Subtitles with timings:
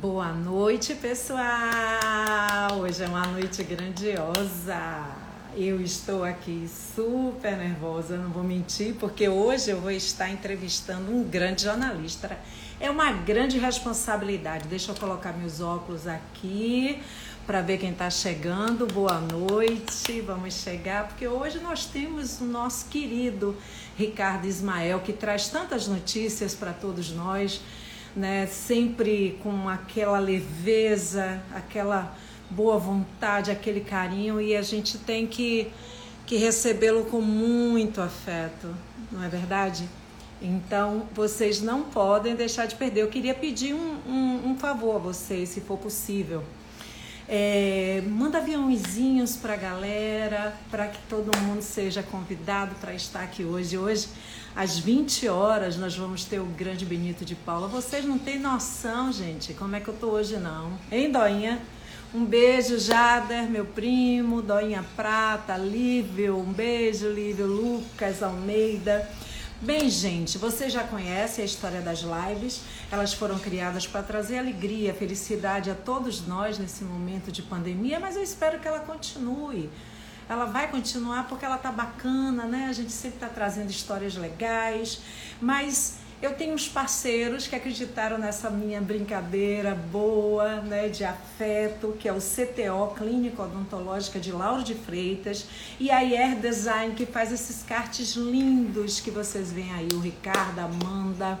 [0.00, 1.40] Boa noite, pessoal!
[2.78, 5.06] Hoje é uma noite grandiosa.
[5.56, 11.24] Eu estou aqui super nervosa, não vou mentir, porque hoje eu vou estar entrevistando um
[11.24, 12.38] grande jornalista.
[12.78, 14.68] É uma grande responsabilidade.
[14.68, 17.00] Deixa eu colocar meus óculos aqui
[17.46, 18.86] para ver quem está chegando.
[18.86, 23.56] Boa noite, vamos chegar, porque hoje nós temos o nosso querido
[23.96, 27.62] Ricardo Ismael, que traz tantas notícias para todos nós
[28.16, 28.46] né?
[28.46, 32.16] Sempre com aquela leveza, aquela
[32.48, 35.68] boa vontade, aquele carinho e a gente tem que,
[36.24, 38.74] que recebê-lo com muito afeto,
[39.12, 39.88] não é verdade?
[40.40, 43.02] Então vocês não podem deixar de perder.
[43.02, 46.42] Eu queria pedir um, um, um favor a vocês, se for possível.
[47.28, 53.44] É, manda aviãozinhos para a galera, para que todo mundo seja convidado para estar aqui
[53.44, 53.76] hoje.
[53.76, 54.08] Hoje
[54.56, 57.68] às 20 horas nós vamos ter o grande Benito de Paula.
[57.68, 60.72] Vocês não têm noção, gente, como é que eu tô hoje não.
[60.90, 61.60] Hein, Doinha?
[62.14, 69.06] Um beijo, Jader, meu primo, Doinha Prata, Lívio, um beijo, Lívio, Lucas Almeida.
[69.60, 72.62] Bem, gente, você já conhece a história das lives.
[72.90, 78.16] Elas foram criadas para trazer alegria, felicidade a todos nós nesse momento de pandemia, mas
[78.16, 79.68] eu espero que ela continue
[80.28, 82.66] ela vai continuar porque ela tá bacana, né?
[82.68, 85.00] A gente sempre está trazendo histórias legais,
[85.40, 92.08] mas eu tenho uns parceiros que acreditaram nessa minha brincadeira boa, né, de afeto, que
[92.08, 95.46] é o CTO, Clínica Odontológica de Lauro de Freitas,
[95.78, 100.58] e a Air Design, que faz esses cartes lindos que vocês veem aí, o Ricardo,
[100.58, 101.38] a Amanda.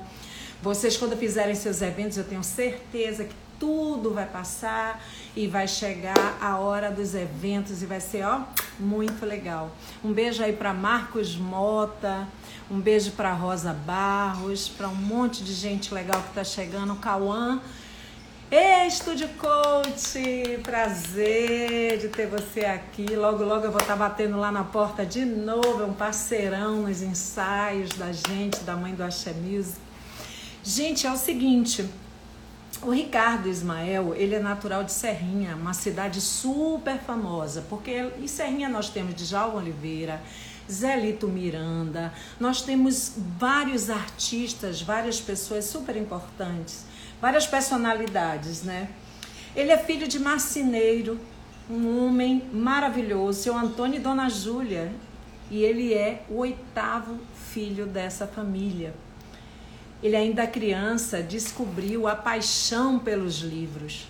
[0.62, 5.02] Vocês, quando fizerem seus eventos, eu tenho certeza que tudo vai passar
[5.34, 8.42] e vai chegar a hora dos eventos e vai ser, ó,
[8.78, 9.70] muito legal.
[10.04, 12.26] Um beijo aí para Marcos Mota,
[12.70, 17.60] um beijo para Rosa Barros, para um monte de gente legal que tá chegando, Cauã.
[18.48, 23.16] Ei, Estúdio Coach, prazer de ter você aqui.
[23.16, 25.82] Logo, logo eu vou estar tá batendo lá na porta de novo.
[25.82, 29.76] É um parceirão nos ensaios da gente, da mãe do Axé Music.
[30.62, 31.88] Gente, é o seguinte,
[32.82, 38.68] o Ricardo Ismael, ele é natural de Serrinha, uma cidade super famosa, porque em Serrinha
[38.68, 40.22] nós temos Djalma Oliveira,
[40.70, 46.84] Zelito Miranda, nós temos vários artistas, várias pessoas super importantes,
[47.20, 48.88] várias personalidades, né?
[49.54, 51.18] Ele é filho de marceneiro,
[51.70, 54.92] um homem maravilhoso, seu Antônio e Dona Júlia,
[55.50, 57.18] e ele é o oitavo
[57.52, 58.92] filho dessa família
[60.02, 64.06] ele ainda criança descobriu a paixão pelos livros.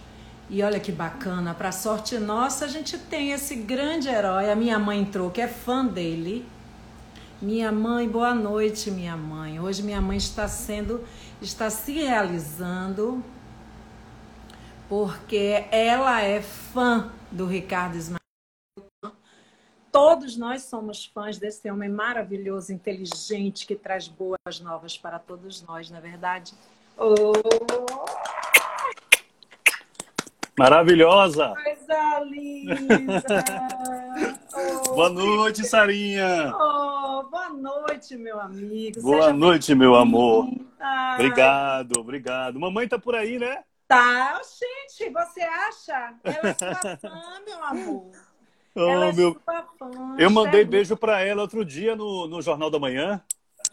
[0.49, 4.51] E olha que bacana, para sorte nossa, a gente tem esse grande herói.
[4.51, 6.47] A minha mãe entrou, que é fã dele.
[7.43, 9.61] Minha mãe, boa noite, minha mãe.
[9.61, 11.05] Hoje minha mãe está sendo,
[11.43, 13.23] está se realizando,
[14.89, 18.26] porque ela é fã do Ricardo Ismael.
[19.97, 25.89] Todos nós somos fãs desse homem maravilhoso, inteligente, que traz boas novas para todos nós,
[25.89, 26.53] não é verdade?
[26.99, 27.33] Oh!
[30.59, 31.55] Maravilhosa!
[31.55, 32.77] Coisa linda!
[34.55, 36.55] Oh, boa noite, Sarinha!
[36.55, 39.01] Oh, boa noite, meu amigo!
[39.01, 40.47] Boa Seja noite, meu amor!
[41.15, 42.61] Obrigado, obrigado.
[42.61, 43.65] Mamãe tá por aí, né?
[43.89, 46.15] Tá, gente, você acha?
[46.23, 48.11] Ela é sua fã, meu amor.
[48.77, 49.35] Oh, ela é meu...
[49.35, 49.65] fã,
[50.19, 53.23] Eu mandei beijo para ela outro dia no, no Jornal da Manhã.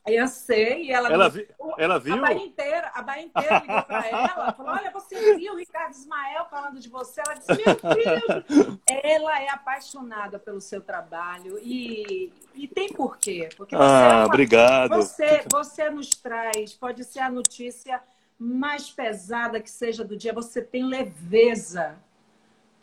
[0.05, 1.47] Eu sei, e ela, ela, vi...
[1.77, 2.13] ela viu?
[2.15, 5.93] A Bahia inteira, a Bahia inteira ligou para ela, falou: Olha, você viu o Ricardo
[5.93, 7.21] Ismael falando de você?
[7.25, 8.79] Ela disse: Meu Deus!
[8.87, 13.47] ela é apaixonada pelo seu trabalho e, e tem porquê.
[13.55, 14.95] Porque você, ah, é obrigado.
[14.95, 18.01] Você, você nos traz, pode ser a notícia
[18.37, 21.95] mais pesada que seja do dia, você tem leveza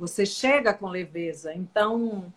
[0.01, 1.53] você chega com leveza.
[1.53, 2.33] Então,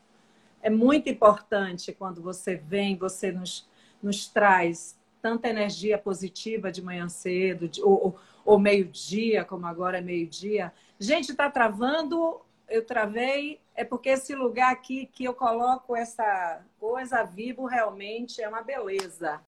[0.61, 3.65] é muito importante quando você vem, você nos,
[4.01, 10.01] nos traz tanta energia positiva de manhã cedo, de, ou, ou meio-dia, como agora é
[10.01, 10.73] meio-dia.
[10.99, 17.23] Gente, está travando, eu travei, é porque esse lugar aqui que eu coloco essa coisa
[17.23, 19.41] vivo realmente é uma beleza.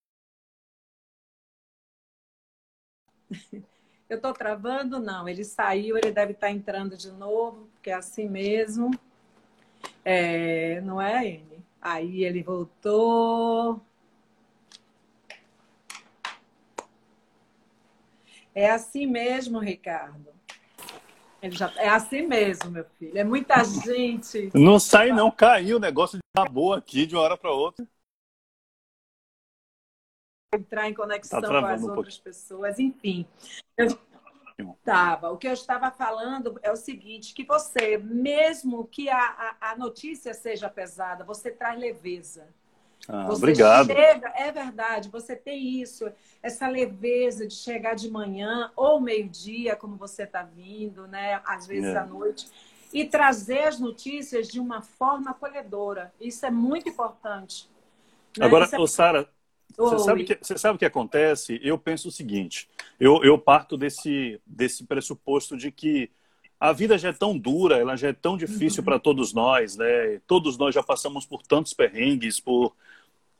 [4.10, 5.00] Eu estou travando?
[5.00, 8.92] Não, ele saiu, ele deve estar tá entrando de novo, porque é assim mesmo.
[10.04, 11.60] É, não é ele?
[11.82, 13.82] Aí ele voltou.
[18.54, 20.28] É assim mesmo, Ricardo.
[21.42, 23.18] Ele já é assim mesmo, meu filho.
[23.18, 24.52] É muita gente.
[24.54, 27.86] Não sai não, caiu o negócio de boa aqui de uma hora para outra
[30.56, 33.26] entrar em conexão tá com as um outras pessoas, enfim.
[33.78, 33.98] Eu...
[34.86, 35.32] Tava.
[35.32, 39.20] O que eu estava falando é o seguinte, que você, mesmo que a,
[39.60, 42.48] a, a notícia seja pesada, você traz leveza.
[43.08, 43.88] Ah, você obrigado.
[43.88, 46.10] Chega, é verdade, você tem isso,
[46.42, 51.42] essa leveza de chegar de manhã ou meio-dia, como você está vindo, né?
[51.46, 51.98] Às vezes é.
[51.98, 52.48] à noite,
[52.94, 56.14] e trazer as notícias de uma forma acolhedora.
[56.20, 57.70] Isso é muito importante.
[58.38, 58.46] Né?
[58.46, 58.88] Agora, é...
[58.88, 59.30] Sara,
[59.78, 61.60] você sabe, que, você sabe o que acontece?
[61.64, 62.70] Eu penso o seguinte:
[63.00, 66.10] eu, eu parto desse, desse pressuposto de que
[66.60, 68.86] a vida já é tão dura, ela já é tão difícil uhum.
[68.86, 70.20] para todos nós, né?
[70.26, 72.74] Todos nós já passamos por tantos perrengues, por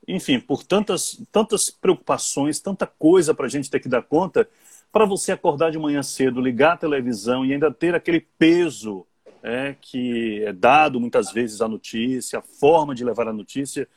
[0.06, 4.48] enfim, por tantas, tantas preocupações, tanta coisa para a gente ter que dar conta,
[4.92, 9.04] para você acordar de manhã cedo, ligar a televisão e ainda ter aquele peso
[9.42, 13.88] é, que é dado muitas vezes à notícia, a forma de levar a notícia.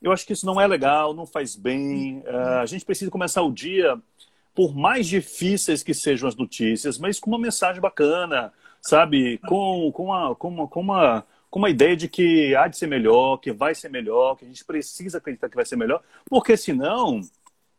[0.00, 2.18] Eu acho que isso não é legal, não faz bem.
[2.20, 3.98] Uh, a gente precisa começar o dia,
[4.54, 9.38] por mais difíceis que sejam as notícias, mas com uma mensagem bacana, sabe?
[9.48, 12.86] Com, com, uma, com, uma, com uma com uma ideia de que há de ser
[12.86, 16.56] melhor, que vai ser melhor, que a gente precisa acreditar que vai ser melhor, porque
[16.56, 17.20] senão,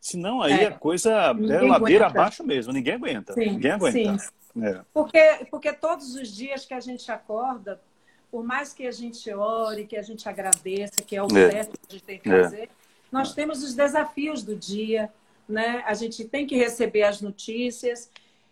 [0.00, 3.32] senão aí é, a coisa é ladeira abaixo mesmo, ninguém aguenta.
[3.32, 4.18] Sim, ninguém aguenta.
[4.18, 4.64] Sim.
[4.64, 4.80] É.
[4.92, 7.80] Porque, porque todos os dias que a gente acorda,
[8.30, 11.50] por mais que a gente ore, que a gente agradeça, que é o é.
[11.50, 12.42] certo que a gente tem que é.
[12.42, 12.70] fazer,
[13.10, 15.12] nós temos os desafios do dia,
[15.48, 15.82] né?
[15.86, 18.10] A gente tem que receber as notícias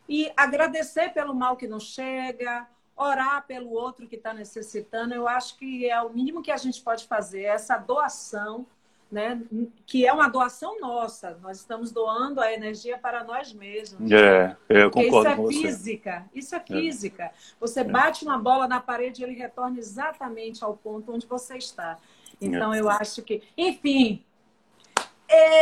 [0.08, 2.66] e agradecer pelo mal que não chega,
[2.96, 5.14] orar pelo outro que está necessitando.
[5.14, 8.66] Eu acho que é o mínimo que a gente pode fazer, essa doação,
[9.10, 9.40] né?
[9.86, 11.38] que é uma doação nossa.
[11.42, 14.10] Nós estamos doando a energia para nós mesmos.
[14.10, 16.26] É, eu concordo isso é com física.
[16.32, 16.38] Você.
[16.38, 17.22] Isso é física.
[17.24, 17.32] É.
[17.60, 21.98] Você bate uma bola na parede e ele retorna exatamente ao ponto onde você está.
[22.40, 22.80] Então, é.
[22.80, 23.42] eu acho que...
[23.56, 24.22] Enfim,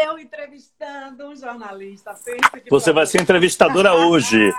[0.05, 2.15] eu entrevistando um jornalista.
[2.71, 4.53] Você vai ser entrevistadora hoje.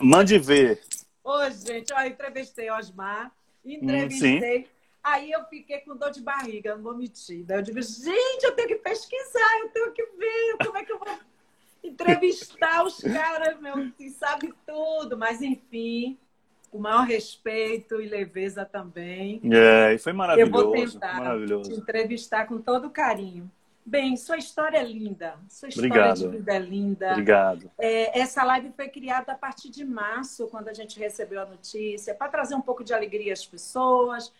[0.00, 0.80] Mande ver.
[1.22, 3.32] Ô, gente, eu entrevistei Osmar,
[3.64, 4.60] entrevistei.
[4.60, 4.73] Hum,
[5.04, 7.44] aí eu fiquei com dor de barriga, não vou mentir.
[7.44, 10.92] Daí eu digo, gente, eu tenho que pesquisar, eu tenho que ver como é que
[10.92, 11.18] eu vou
[11.84, 15.18] entrevistar os caras, meu, que sabe tudo.
[15.18, 16.18] Mas, enfim,
[16.70, 19.40] com o maior respeito e leveza também.
[19.52, 20.50] É, e foi maravilhoso.
[20.50, 21.70] Eu vou tentar maravilhoso.
[21.70, 23.50] te entrevistar com todo carinho.
[23.86, 25.34] Bem, sua história é linda.
[25.46, 26.16] Sua história Obrigado.
[26.16, 27.10] de vida é linda.
[27.10, 27.70] Obrigado.
[27.78, 32.14] É, essa live foi criada a partir de março, quando a gente recebeu a notícia,
[32.14, 34.32] para trazer um pouco de alegria às pessoas,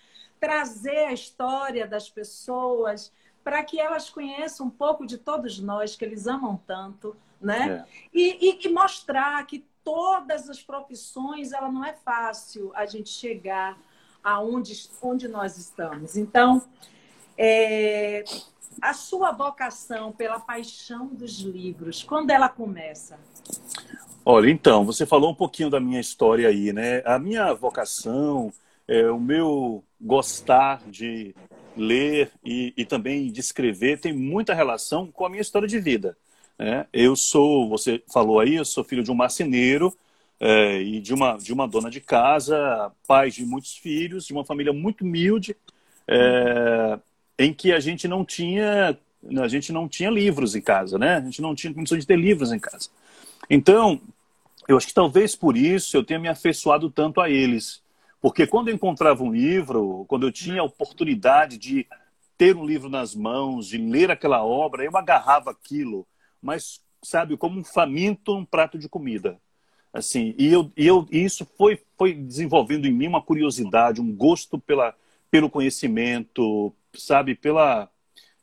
[0.45, 3.11] trazer a história das pessoas,
[3.43, 7.83] para que elas conheçam um pouco de todos nós, que eles amam tanto, né?
[7.83, 8.09] É.
[8.13, 13.79] E, e, e mostrar que todas as profissões, ela não é fácil a gente chegar
[14.23, 16.15] aonde onde nós estamos.
[16.15, 16.63] Então,
[17.39, 18.23] é,
[18.83, 23.19] a sua vocação pela paixão dos livros, quando ela começa?
[24.27, 27.03] Olha, então, você falou um pouquinho da minha história aí, né?
[27.07, 28.53] A minha vocação,
[28.89, 31.35] é, o meu gostar de
[31.77, 36.17] ler e, e, também de escrever tem muita relação com a minha história de vida.
[36.59, 36.87] Né?
[36.93, 39.93] Eu sou, você falou aí, eu sou filho de um marceneiro
[40.39, 44.45] é, e de uma, de uma dona de casa, pai de muitos filhos, de uma
[44.45, 45.57] família muito humilde.
[46.07, 46.99] É,
[47.39, 48.97] em que a gente não tinha
[49.41, 51.17] a gente não tinha livros em casa, né?
[51.17, 52.91] A gente não tinha condição de ter livros em casa.
[53.49, 53.99] Então,
[54.69, 57.83] eu acho que talvez por isso eu tenha me afeiçoado tanto a eles.
[58.25, 61.87] Porque quando eu encontrava um livro, quando eu tinha a oportunidade de
[62.39, 66.07] ter um livro nas mãos, de ler aquela obra, eu agarrava aquilo,
[66.41, 69.39] mas, sabe, como um faminto um prato de comida.
[69.93, 74.17] Assim, e, eu, e eu, e isso foi, foi desenvolvendo em mim uma curiosidade, um
[74.17, 74.97] gosto pela,
[75.31, 77.91] pelo conhecimento, sabe, pela,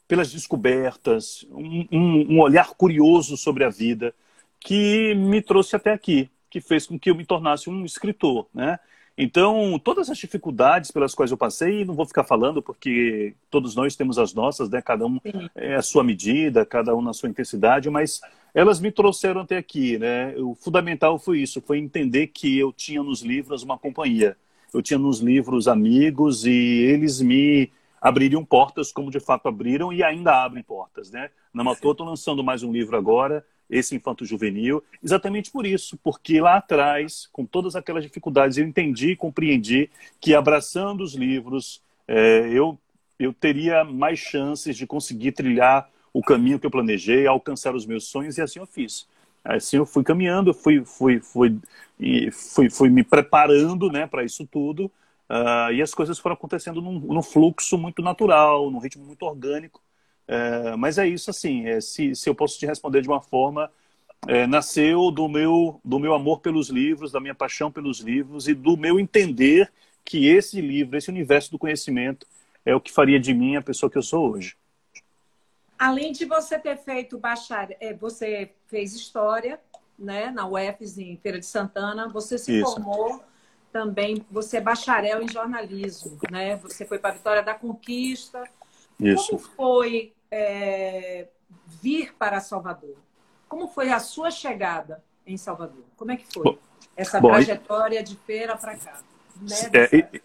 [0.07, 4.13] pelas descobertas, um, um, um olhar curioso sobre a vida
[4.59, 8.77] que me trouxe até aqui, que fez com que eu me tornasse um escritor, né?
[9.23, 13.95] Então, todas as dificuldades pelas quais eu passei, não vou ficar falando, porque todos nós
[13.95, 14.81] temos as nossas, né?
[14.81, 15.19] Cada um
[15.53, 18.19] é a sua medida, cada um na sua intensidade, mas
[18.51, 20.33] elas me trouxeram até aqui, né?
[20.39, 24.35] O fundamental foi isso, foi entender que eu tinha nos livros uma companhia.
[24.73, 27.69] Eu tinha nos livros amigos e eles me
[28.01, 31.29] abririam portas como de fato abriram e ainda abrem portas, né?
[31.53, 36.41] Na Matô estou lançando mais um livro agora, esse Infanto Juvenil, exatamente por isso, porque
[36.41, 42.49] lá atrás, com todas aquelas dificuldades, eu entendi e compreendi que abraçando os livros, é,
[42.51, 42.77] eu,
[43.17, 48.05] eu teria mais chances de conseguir trilhar o caminho que eu planejei, alcançar os meus
[48.05, 49.07] sonhos, e assim eu fiz.
[49.43, 51.57] Assim eu fui caminhando, fui, fui, fui,
[52.33, 54.91] fui, fui me preparando né, para isso tudo,
[55.31, 59.81] Uh, e as coisas foram acontecendo num, num, fluxo muito natural, num ritmo muito orgânico.
[60.31, 63.69] Uh, mas é isso, assim, é, se, se eu posso te responder de uma forma,
[64.27, 68.53] é, nasceu do meu, do meu amor pelos livros, da minha paixão pelos livros e
[68.53, 69.69] do meu entender
[70.05, 72.25] que esse livro, esse universo do conhecimento,
[72.65, 74.55] é o que faria de mim a pessoa que eu sou hoje.
[75.77, 79.59] Além de você ter feito bacharel, é, você fez história,
[79.99, 82.71] né, na UFES em Feira de Santana, você se Isso.
[82.71, 83.21] formou
[83.71, 86.57] também, você é bacharel em jornalismo, né?
[86.57, 88.43] Você foi para a Vitória da Conquista.
[88.99, 89.29] Isso.
[89.29, 91.27] Como foi é,
[91.81, 92.95] vir para Salvador?
[93.47, 95.83] Como foi a sua chegada em Salvador?
[95.97, 96.57] Como é que foi
[96.95, 98.99] essa bom, trajetória de feira para cá?
[99.73, 100.21] É,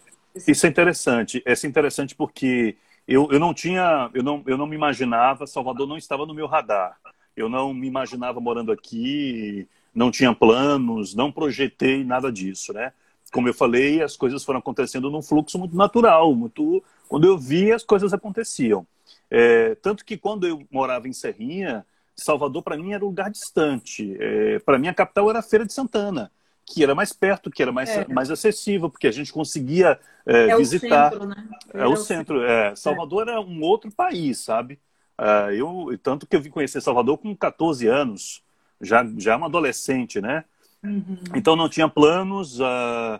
[0.47, 1.43] isso é interessante.
[1.45, 5.87] Isso é interessante porque eu, eu não tinha, eu não, eu não me imaginava, Salvador
[5.87, 6.97] não estava no meu radar.
[7.35, 12.93] Eu não me imaginava morando aqui, não tinha planos, não projetei nada disso, né?
[13.31, 17.71] Como eu falei, as coisas foram acontecendo num fluxo muito natural, muito quando eu vi
[17.71, 18.87] as coisas aconteciam.
[19.29, 24.15] É, tanto que quando eu morava em Serrinha, Salvador para mim era um lugar distante.
[24.19, 26.31] É, para mim a capital era a Feira de Santana
[26.67, 28.05] que era mais perto, que era mais, é.
[28.09, 31.07] mais acessível, porque a gente conseguia é, é visitar.
[31.07, 31.47] O centro, né?
[31.73, 32.43] É, o, centro.
[32.43, 32.75] É.
[32.75, 34.77] Salvador era um outro país, sabe?
[35.17, 38.43] Uh, eu, tanto que eu vim conhecer Salvador com 14 anos,
[38.81, 40.43] já, já uma adolescente, né?
[40.83, 41.17] Uhum.
[41.33, 42.59] Então não tinha planos.
[42.59, 43.19] Uh,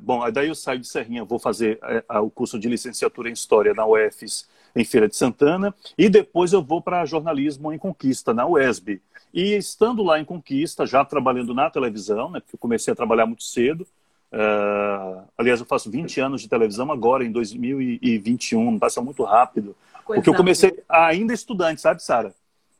[0.00, 1.80] bom, daí eu saio de Serrinha, vou fazer
[2.22, 6.62] o curso de licenciatura em História na UFES, em Feira de Santana, e depois eu
[6.62, 9.00] vou para jornalismo em Conquista, na UESB.
[9.32, 13.26] E estando lá em Conquista, já trabalhando na televisão, né, porque eu comecei a trabalhar
[13.26, 13.86] muito cedo,
[14.32, 20.20] uh, aliás, eu faço 20 anos de televisão agora, em 2021, passa muito rápido, Coisa
[20.20, 22.34] porque eu comecei ainda estudante, sabe, Sara?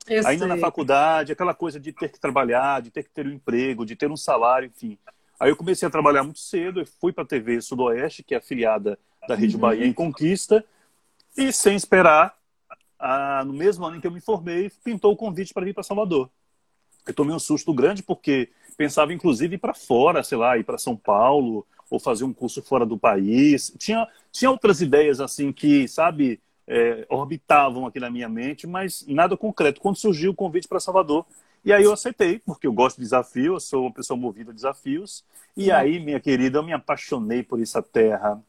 [0.07, 0.47] Ainda sei.
[0.47, 3.97] na faculdade, aquela coisa de ter que trabalhar, de ter que ter um emprego, de
[3.97, 4.99] ter um salário, enfim.
[5.41, 8.39] Aí eu comecei a trabalhar muito cedo, eu fui para a TV Sudoeste, que é
[8.39, 9.61] afiliada da Rede uhum.
[9.63, 10.65] Bahia em Conquista,
[11.37, 12.35] e sem esperar,
[12.99, 15.83] ah, no mesmo ano em que eu me formei, pintou o convite para vir para
[15.83, 16.31] Salvador.
[17.07, 20.79] Eu tomei um susto grande porque pensava inclusive ir para fora, sei lá, ir para
[20.79, 23.73] São Paulo ou fazer um curso fora do país.
[23.79, 29.37] Tinha, tinha outras ideias assim que, sabe, é, orbitavam aqui na minha mente, mas nada
[29.37, 29.81] concreto.
[29.81, 31.27] Quando surgiu o convite para Salvador,
[31.65, 34.55] e aí eu aceitei, porque eu gosto de desafio, eu sou uma pessoa movida a
[34.55, 35.25] desafios.
[35.57, 38.43] E aí, minha querida, eu me apaixonei por essa terra.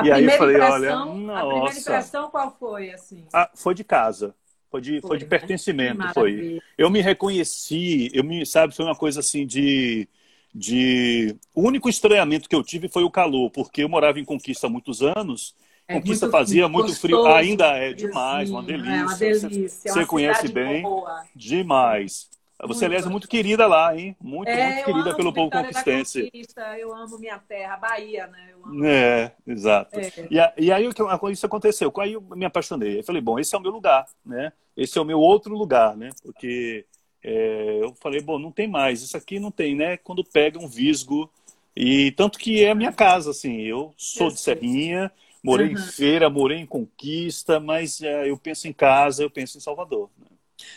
[0.00, 1.40] A e aí eu falei, olha, nossa.
[1.40, 3.26] A primeira impressão qual foi, assim?
[3.32, 4.34] Ah, foi de casa.
[4.70, 5.28] Foi de, foi, foi de né?
[5.28, 6.60] pertencimento, foi.
[6.78, 10.08] Eu me reconheci, eu me, sabe, foi uma coisa assim de,
[10.54, 11.36] de...
[11.54, 14.70] O único estranhamento que eu tive foi o calor, porque eu morava em Conquista há
[14.70, 15.56] muitos anos,
[15.88, 18.92] é Conquista muito fazia muito gostoso, frio, ainda é demais, uma delícia.
[18.92, 19.68] É uma delícia.
[19.68, 20.82] Você, é uma você conhece bem?
[20.82, 21.24] Boa.
[21.34, 22.30] Demais.
[22.66, 24.14] Você, aliás, é muito querida lá, hein?
[24.20, 26.30] Muito, é, muito querida pelo povo conquistense.
[26.78, 28.52] Eu amo minha terra, Bahia, né?
[28.84, 29.98] É, exato.
[29.98, 30.12] É.
[30.30, 30.88] E, e, aí
[31.32, 31.92] isso aconteceu.
[31.98, 32.98] Aí eu me apaixonei.
[32.98, 34.52] Eu falei, bom, esse é o meu lugar, né?
[34.76, 36.10] Esse é o meu outro lugar, né?
[36.22, 36.84] Porque
[37.22, 39.02] é, eu falei, bom, não tem mais.
[39.02, 39.96] Isso aqui não tem, né?
[39.96, 41.30] Quando pega um visgo.
[41.74, 43.62] E tanto que é a minha casa, assim.
[43.62, 45.10] Eu sou de Serrinha,
[45.42, 45.72] morei uhum.
[45.72, 50.10] em Feira, morei em Conquista, mas é, eu penso em casa, eu penso em Salvador.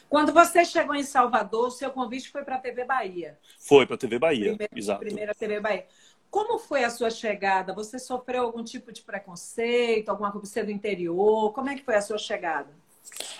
[0.10, 3.38] Quando você chegou em Salvador, o seu convite foi para a TV Bahia.
[3.60, 5.00] Foi para a TV Bahia, primeira, exato.
[5.00, 5.86] Primeira TV Bahia.
[6.30, 7.74] Como foi a sua chegada?
[7.74, 11.54] Você sofreu algum tipo de preconceito, alguma coisa você é do interior?
[11.54, 12.70] Como é que foi a sua chegada?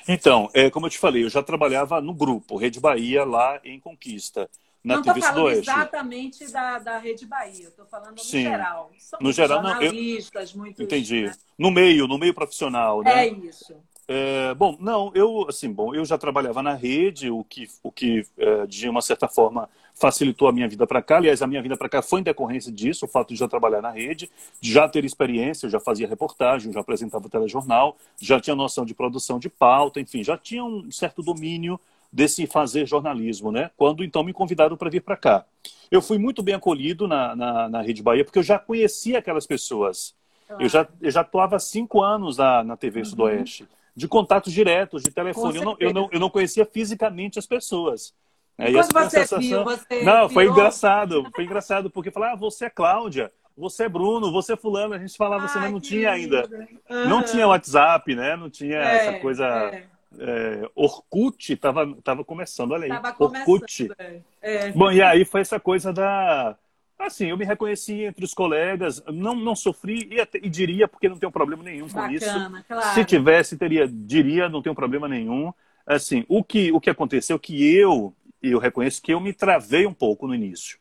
[0.08, 3.80] Então, é, como eu te falei, eu já trabalhava no grupo Rede Bahia lá em
[3.80, 4.50] Conquista.
[4.84, 8.44] Na não estou falando exatamente da, da Rede Bahia, estou falando no Sim.
[8.44, 8.92] geral.
[9.00, 9.82] São no geral, não.
[9.82, 9.94] Eu...
[9.94, 11.28] Muitos, Entendi.
[11.28, 11.36] Né?
[11.58, 13.28] No meio, no meio profissional, né?
[13.28, 13.76] É isso.
[14.08, 18.26] É, bom, não, eu assim, bom, eu já trabalhava na rede, o que, o que
[18.38, 21.18] é, de uma certa forma facilitou a minha vida para cá.
[21.18, 23.82] Aliás, a minha vida para cá foi em decorrência disso, o fato de já trabalhar
[23.82, 24.30] na rede,
[24.60, 28.94] de já ter experiência, eu já fazia reportagem, já apresentava telejornal, já tinha noção de
[28.94, 31.80] produção de pauta, enfim, já tinha um certo domínio
[32.12, 33.72] desse fazer jornalismo, né?
[33.78, 35.46] Quando então me convidaram para vir para cá.
[35.90, 39.48] Eu fui muito bem acolhido na, na, na Rede Bahia, porque eu já conhecia aquelas
[39.48, 40.14] pessoas.
[40.48, 40.62] Claro.
[40.62, 43.06] Eu, já, eu já atuava há cinco anos na, na TV uhum.
[43.06, 45.58] Sudoeste de contatos diretos, de telefone.
[45.58, 48.14] Eu não, eu, não, eu não conhecia fisicamente as pessoas.
[48.58, 49.40] É, e Quando você sensação...
[49.40, 51.28] viu, você Não, foi engraçado.
[51.36, 54.94] Foi engraçado, porque falar, ah, você é Cláudia, você é Bruno, você é fulano.
[54.94, 56.48] A gente falava assim, mas não tinha ainda.
[56.90, 57.10] Uhum.
[57.10, 58.36] Não tinha WhatsApp, né?
[58.36, 59.46] Não tinha é, essa coisa...
[59.74, 59.94] É.
[60.20, 62.90] É, Orkut estava tava começando, olha aí.
[62.90, 63.90] Tava Orkut.
[63.98, 64.22] É.
[64.44, 64.72] é.
[64.72, 66.56] Bom, e aí foi essa coisa da
[67.04, 71.10] Assim, eu me reconheci entre os colegas, não, não sofri e, até, e diria, porque
[71.10, 72.66] não tenho problema nenhum com Bacana, isso.
[72.66, 72.94] Claro.
[72.94, 75.54] Se tivesse, teria, diria, não tenho problema nenhum.
[75.86, 79.86] Assim, o que, o que aconteceu é que eu, eu reconheço que eu me travei
[79.86, 80.78] um pouco no início.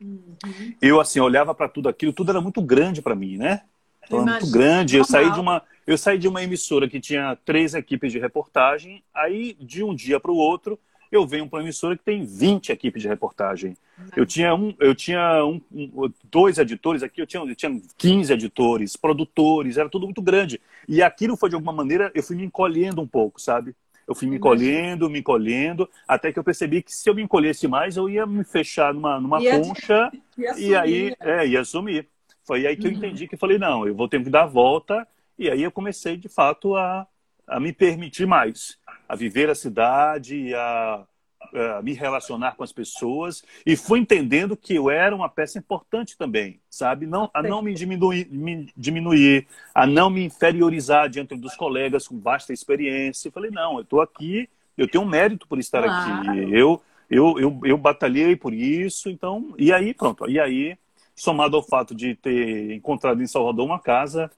[0.00, 0.74] Uhum.
[0.80, 3.62] Eu, assim, olhava para tudo aquilo, tudo era muito grande para mim, né?
[4.06, 4.96] Então, muito grande.
[4.96, 9.02] Eu saí, de uma, eu saí de uma emissora que tinha três equipes de reportagem,
[9.12, 10.78] aí, de um dia para o outro,
[11.10, 13.76] eu venho para uma emissora que tem 20 equipes de reportagem.
[14.16, 18.32] Eu tinha, um, eu tinha um, um, dois editores aqui, eu tinha, eu tinha 15
[18.32, 20.60] editores, produtores, era tudo muito grande.
[20.88, 23.74] E aquilo foi, de alguma maneira, eu fui me encolhendo um pouco, sabe?
[24.06, 27.68] Eu fui me encolhendo, me encolhendo, até que eu percebi que se eu me encolhesse
[27.68, 32.08] mais, eu ia me fechar numa, numa ia, concha ia e aí é, ia sumir.
[32.44, 32.96] Foi aí que eu uhum.
[32.96, 35.06] entendi que eu falei, não, eu vou ter que dar a volta.
[35.38, 37.06] E aí eu comecei, de fato, a,
[37.46, 38.76] a me permitir mais,
[39.10, 41.04] a viver a cidade, a
[41.52, 46.16] uh, me relacionar com as pessoas e fui entendendo que eu era uma peça importante
[46.16, 47.06] também, sabe?
[47.06, 52.20] Não, a não me diminuir, me diminuir, a não me inferiorizar diante dos colegas com
[52.20, 53.26] vasta experiência.
[53.26, 54.48] Eu falei, não, eu estou aqui,
[54.78, 56.30] eu tenho um mérito por estar claro.
[56.30, 56.54] aqui.
[56.54, 59.56] Eu, eu, eu, eu batalhei por isso, então...
[59.58, 60.30] E aí, pronto.
[60.30, 60.78] E aí,
[61.16, 64.30] somado ao fato de ter encontrado em Salvador uma casa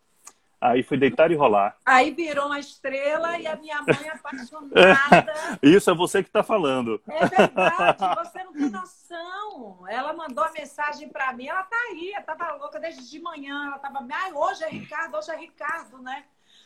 [0.63, 1.77] Aí fui deitar e rolar.
[1.85, 5.35] Aí virou uma estrela e a minha mãe apaixonada.
[5.61, 7.03] Isso é você que está falando.
[7.09, 9.85] É verdade, você não tem noção.
[9.89, 13.67] Ela mandou a mensagem para mim, ela tá aí, ela tava louca desde de manhã,
[13.67, 16.23] ela tava, ah, hoje é Ricardo, hoje é Ricardo, né?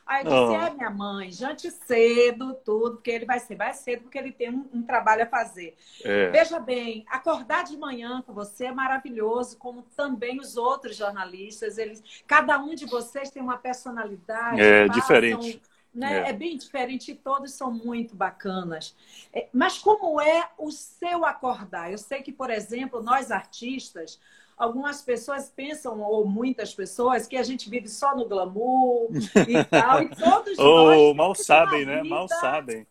[0.07, 0.67] Aí eu disse, oh.
[0.67, 4.51] é minha mãe, jante cedo, tudo, porque ele vai ser, vai cedo, porque ele tem
[4.51, 5.77] um, um trabalho a fazer.
[6.05, 6.31] É.
[6.31, 11.77] Veja bem, acordar de manhã com você é maravilhoso, como também os outros jornalistas.
[11.77, 14.61] Eles, cada um de vocês tem uma personalidade.
[14.61, 15.61] É passam, diferente.
[15.93, 16.21] Né?
[16.21, 16.29] É.
[16.29, 16.33] é.
[16.33, 18.95] bem diferente e todos são muito bacanas.
[19.33, 21.91] É, mas como é o seu acordar?
[21.91, 24.21] Eu sei que, por exemplo, nós artistas,
[24.57, 30.03] algumas pessoas pensam, ou muitas pessoas, que a gente vive só no glamour e tal,
[30.03, 31.17] e todos oh, nós...
[31.17, 32.03] mal sabem, né?
[32.03, 32.87] Mal sabem.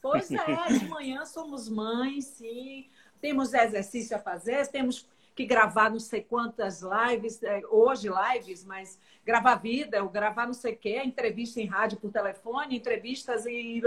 [0.00, 2.86] Pois é, de manhã somos mães, sim,
[3.20, 8.98] temos exercício a fazer, temos que gravar não sei quantas lives, é, hoje lives, mas
[9.24, 13.82] gravar vida, ou gravar não sei o quê, entrevista em rádio por telefone, entrevistas e...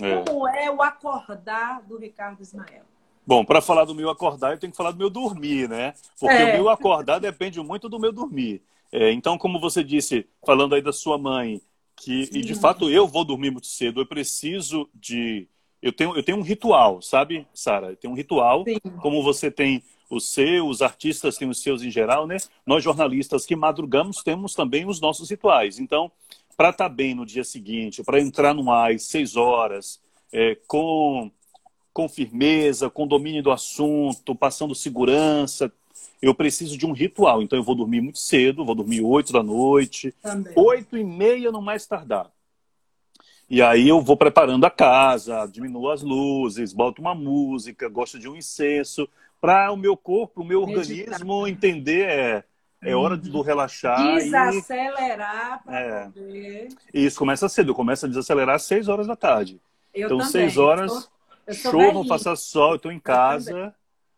[0.00, 0.22] É.
[0.24, 2.84] Como é o acordar do Ricardo Ismael?
[3.28, 5.92] Bom, para falar do meu acordar, eu tenho que falar do meu dormir, né?
[6.18, 6.50] Porque é.
[6.50, 8.62] o meu acordar depende muito do meu dormir.
[8.90, 11.60] É, então, como você disse, falando aí da sua mãe,
[11.94, 15.46] que e de fato eu vou dormir muito cedo, eu preciso de.
[15.82, 17.88] Eu tenho, eu tenho um ritual, sabe, Sara?
[17.90, 18.78] Eu tenho um ritual, Sim.
[19.02, 22.38] como você tem o seu, os artistas têm os seus em geral, né?
[22.64, 25.78] Nós jornalistas que madrugamos temos também os nossos rituais.
[25.78, 26.10] Então,
[26.56, 30.00] para estar tá bem no dia seguinte, para entrar no ar às seis horas,
[30.32, 31.30] é, com
[31.98, 35.72] com firmeza, com domínio do assunto, passando segurança.
[36.22, 37.42] Eu preciso de um ritual.
[37.42, 40.14] Então eu vou dormir muito cedo, vou dormir 8 da noite,
[40.54, 42.30] oito e meia no mais tardar.
[43.50, 48.28] E aí eu vou preparando a casa, diminuo as luzes, boto uma música, gosto de
[48.28, 49.08] um incenso,
[49.40, 50.84] para o meu corpo, o meu Meditar.
[50.84, 52.44] organismo entender é,
[52.80, 53.42] é hora do uhum.
[53.42, 54.14] relaxar.
[54.14, 55.64] Desacelerar e...
[55.64, 56.04] para é.
[56.04, 56.68] poder.
[56.94, 59.60] Isso começa cedo, começa a desacelerar às 6 horas da tarde.
[59.92, 60.30] Eu então, também.
[60.30, 61.10] 6 horas.
[61.54, 63.74] Chova, faça sol, eu estou em casa.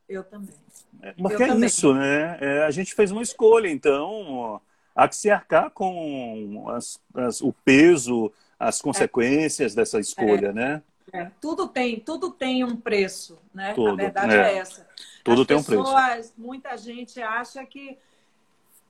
[0.08, 0.54] Eu também.
[1.02, 1.66] É, porque eu é também.
[1.66, 2.38] isso, né?
[2.40, 4.60] É, a gente fez uma escolha, então
[4.94, 9.76] há que se arcar com as, as, o peso, as consequências é.
[9.76, 10.52] dessa escolha, é.
[10.52, 10.82] né?
[11.12, 11.30] É.
[11.40, 13.72] Tudo tem, tudo tem um preço, né?
[13.74, 14.86] Tudo, a verdade é, é essa.
[15.24, 16.32] Tudo As tem pessoas, um preço.
[16.36, 17.98] Muita gente acha que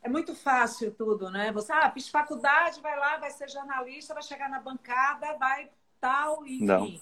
[0.03, 1.53] é muito fácil tudo, né?
[1.53, 5.71] Você, ah, fiz faculdade, vai lá, vai ser jornalista, vai chegar na bancada, vai
[6.01, 6.65] tal, enfim.
[6.65, 6.93] Não.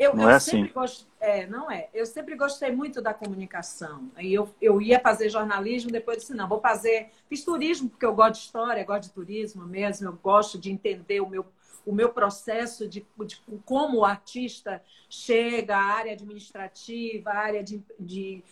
[0.00, 0.66] Eu, não eu é assim.
[0.68, 1.06] Gost...
[1.20, 1.90] É, não é.
[1.92, 4.10] Eu sempre gostei muito da comunicação.
[4.16, 7.10] Aí eu, eu ia fazer jornalismo, depois disse, não, vou fazer.
[7.28, 11.20] Fiz turismo, porque eu gosto de história, gosto de turismo mesmo, eu gosto de entender
[11.20, 11.44] o meu,
[11.84, 17.82] o meu processo de, de como o artista chega à área administrativa, à área de,
[17.98, 18.42] de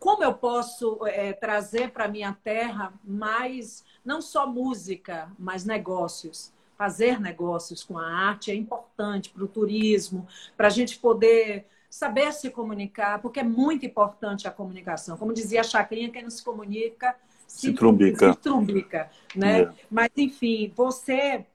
[0.00, 7.20] como eu posso é, trazer para minha terra mais, não só música, mas negócios fazer
[7.20, 12.50] negócios com a arte é importante para o turismo, para a gente poder saber se
[12.50, 15.16] comunicar, porque é muito importante a comunicação.
[15.16, 17.16] Como dizia a Chacrinha, quem não se comunica
[17.48, 18.32] se, se trumbica.
[18.32, 19.62] Se trumbica né?
[19.62, 19.72] É.
[19.90, 21.46] Mas, enfim, você,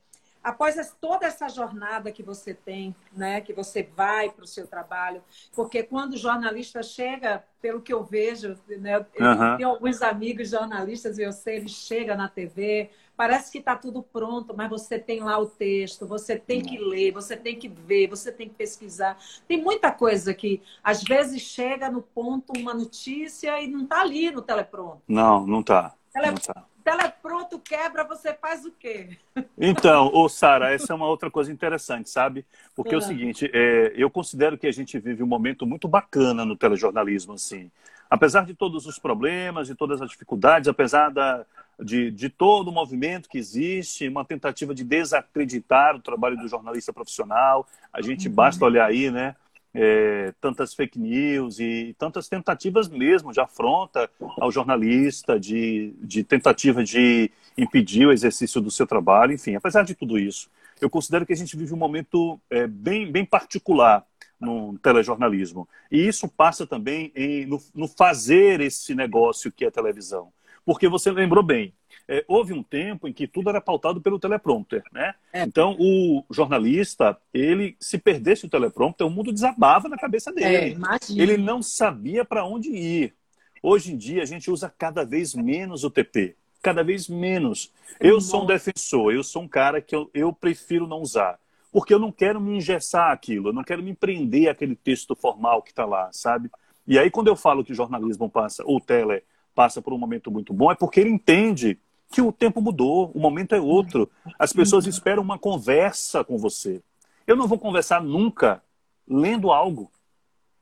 [0.44, 3.40] após toda essa jornada que você tem, né?
[3.42, 5.22] que você vai para o seu trabalho,
[5.56, 8.96] porque quando o jornalista chega, pelo que eu vejo, né?
[8.96, 9.58] eu uhum.
[9.58, 14.02] tenho alguns amigos jornalistas, e eu sei, ele chega na TV, Parece que está tudo
[14.02, 18.08] pronto, mas você tem lá o texto, você tem que ler, você tem que ver,
[18.08, 19.18] você tem que pesquisar.
[19.48, 24.32] Tem muita coisa que às vezes chega no ponto uma notícia e não está ali
[24.32, 25.02] no telepronto.
[25.08, 25.94] Não, não está.
[26.12, 26.28] Tele...
[26.28, 26.66] Não tá.
[26.84, 29.18] Telepronto quebra, você faz o quê?
[29.58, 32.46] Então, ô Sara, essa é uma outra coisa interessante, sabe?
[32.76, 33.04] Porque é o ah.
[33.04, 37.72] seguinte, é, eu considero que a gente vive um momento muito bacana no telejornalismo, assim.
[38.10, 41.46] Apesar de todos os problemas, de todas as dificuldades, apesar da,
[41.84, 46.94] de, de todo o movimento que existe, uma tentativa de desacreditar o trabalho do jornalista
[46.94, 47.68] profissional.
[47.92, 48.34] A gente uhum.
[48.34, 49.36] basta olhar aí, né?
[49.74, 56.84] é, tantas fake news e tantas tentativas mesmo de afronta ao jornalista, de, de tentativa
[56.84, 61.34] de impedir o exercício do seu trabalho, enfim, apesar de tudo isso, eu considero que
[61.34, 64.06] a gente vive um momento é, bem, bem particular
[64.40, 65.68] no telejornalismo.
[65.90, 70.32] E isso passa também em, no, no fazer esse negócio que é televisão.
[70.66, 71.74] Porque você lembrou bem,
[72.08, 75.14] é, houve um tempo em que tudo era pautado pelo teleprompter, né?
[75.32, 75.44] É.
[75.44, 80.56] Então, o jornalista, ele, se perdesse o teleprompter, o mundo desabava na cabeça dele.
[80.56, 80.76] É,
[81.10, 83.14] ele não sabia para onde ir.
[83.62, 86.36] Hoje em dia, a gente usa cada vez menos o TP.
[86.62, 87.72] Cada vez menos.
[88.00, 91.40] Eu sou um defensor, eu sou um cara que eu, eu prefiro não usar.
[91.72, 95.62] Porque eu não quero me engessar aquilo, eu não quero me prender àquele texto formal
[95.62, 96.50] que está lá, sabe?
[96.86, 100.54] E aí, quando eu falo que jornalismo passa, ou tele passa por um momento muito
[100.54, 101.80] bom, é porque ele entende
[102.12, 104.10] que o tempo mudou, o momento é outro.
[104.38, 106.82] As pessoas esperam uma conversa com você.
[107.26, 108.62] Eu não vou conversar nunca
[109.08, 109.92] lendo algo.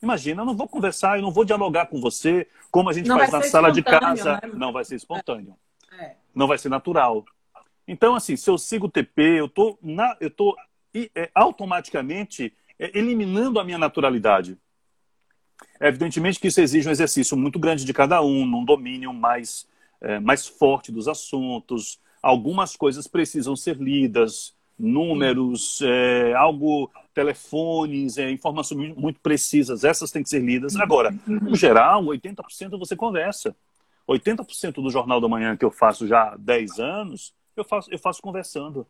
[0.01, 3.19] Imagina, eu não vou conversar, eu não vou dialogar com você como a gente não
[3.19, 4.35] faz na sala de casa.
[4.35, 4.51] Né?
[4.53, 5.55] Não vai ser espontâneo.
[5.99, 6.15] É.
[6.33, 7.25] Não vai ser natural.
[7.87, 10.55] Então, assim, se eu sigo o TP, eu tô na, eu tô
[10.93, 14.57] é, automaticamente é, eliminando a minha naturalidade.
[15.79, 19.67] É evidentemente que isso exige um exercício muito grande de cada um, num domínio mais
[20.01, 21.99] é, mais forte dos assuntos.
[22.21, 30.23] Algumas coisas precisam ser lidas, números, é, algo, telefones, é, informações muito precisas, essas têm
[30.23, 30.75] que ser lidas.
[30.75, 33.55] Agora, no geral, 80% você conversa.
[34.09, 37.99] 80% do Jornal da Manhã que eu faço já há 10 anos, eu faço, eu
[37.99, 38.85] faço conversando.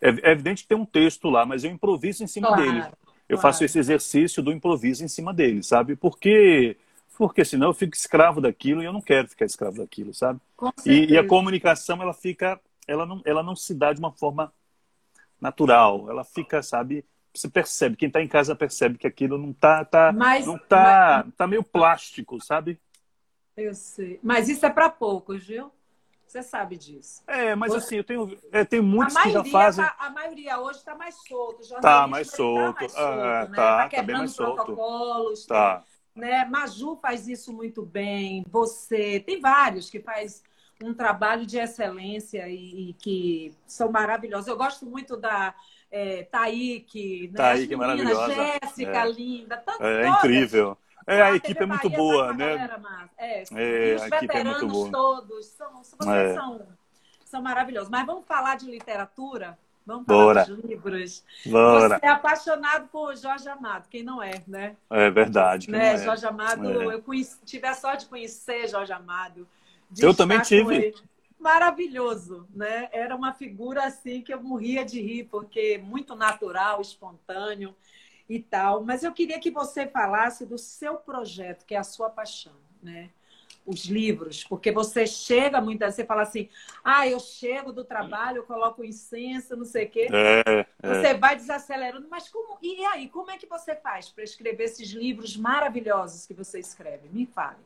[0.00, 2.84] É, é evidente que tem um texto lá, mas eu improviso em cima claro, dele.
[3.32, 3.54] Eu claro.
[3.54, 5.96] faço esse exercício do improviso em cima dele, sabe?
[5.96, 6.76] Porque
[7.16, 10.40] porque senão eu fico escravo daquilo e eu não quero ficar escravo daquilo, sabe?
[10.84, 14.52] E, e, a comunicação ela fica, ela não, ela não se dá de uma forma
[15.40, 17.04] natural, ela fica, sabe?
[17.32, 21.22] Você percebe, quem está em casa percebe que aquilo não tá, tá mas, não tá,
[21.24, 21.34] mas...
[21.34, 22.78] tá meio plástico, sabe?
[23.56, 25.70] Eu sei, mas isso é para poucos, viu?
[26.32, 27.22] Você sabe disso.
[27.26, 27.78] É, mas Você...
[27.78, 29.84] assim, eu tenho, é, tem muitos que já fazem.
[29.84, 31.68] Tá, a maioria hoje está mais solto.
[31.82, 32.72] Tá mais solto.
[32.72, 33.54] Tá, mais solto, ah, né?
[33.54, 34.54] tá, tá bem mais solto.
[34.54, 35.44] protocolos.
[35.44, 35.84] Tá.
[36.16, 36.46] Né?
[36.46, 40.42] Maju faz isso muito bem, você, tem vários que faz
[40.82, 44.48] um trabalho de excelência e, e que são maravilhosos.
[44.48, 45.54] Eu gosto muito da
[45.90, 47.36] é, Taíque, né?
[47.36, 48.34] Taíque, maravilhosa.
[48.34, 49.12] Jéssica, é.
[49.12, 49.58] linda.
[49.58, 50.78] Tanto é, é incrível.
[51.06, 52.70] É, a, a equipe é muito boa, né?
[53.18, 56.34] É, é, os veteranos todos são, vocês é.
[56.34, 56.60] são,
[57.24, 57.90] são maravilhosos.
[57.90, 59.58] Mas vamos falar de literatura?
[59.84, 60.44] Vamos falar Bora.
[60.46, 61.24] dos livros.
[61.44, 61.98] Bora.
[61.98, 64.76] Você é apaixonado por Jorge Amado, quem não é, né?
[64.88, 65.70] É verdade.
[65.70, 65.94] Né?
[65.94, 65.98] É.
[65.98, 66.94] Jorge Amado, é.
[66.94, 69.46] eu conheci, tive a sorte de conhecer Jorge Amado.
[69.98, 70.94] eu também tive.
[71.38, 72.88] Maravilhoso, né?
[72.92, 77.74] Era uma figura assim que eu morria de rir, porque muito natural, espontâneo
[78.28, 78.82] e tal.
[78.84, 83.10] Mas eu queria que você falasse do seu projeto, que é a sua paixão, né?
[83.64, 86.48] os livros, porque você chega muitas vezes, você fala assim,
[86.82, 90.08] ah, eu chego do trabalho, eu coloco incenso, não sei o quê.
[90.12, 90.94] É, é.
[90.94, 92.58] Você vai desacelerando, mas como.
[92.60, 97.08] E aí, como é que você faz para escrever esses livros maravilhosos que você escreve?
[97.12, 97.58] Me fale.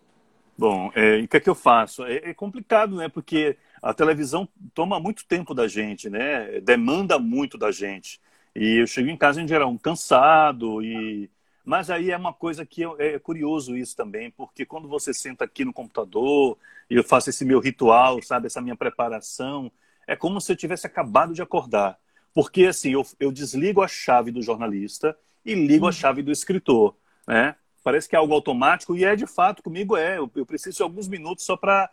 [0.59, 2.05] Bom, é, o que é que eu faço?
[2.05, 3.09] É, é complicado, né?
[3.09, 6.61] Porque a televisão toma muito tempo da gente, né?
[6.61, 8.21] Demanda muito da gente.
[8.57, 11.31] E eu chego em casa em geral cansado e
[11.65, 15.65] mas aí é uma coisa que é curioso isso também, porque quando você senta aqui
[15.65, 16.57] no computador
[16.89, 19.71] e eu faço esse meu ritual, sabe, essa minha preparação,
[20.07, 21.99] é como se eu tivesse acabado de acordar.
[22.33, 25.93] Porque assim, eu, eu desligo a chave do jornalista e ligo a uhum.
[25.93, 27.57] chave do escritor, né?
[27.83, 30.19] Parece que é algo automático e é de fato, comigo é.
[30.19, 31.91] Eu, eu preciso de alguns minutos só para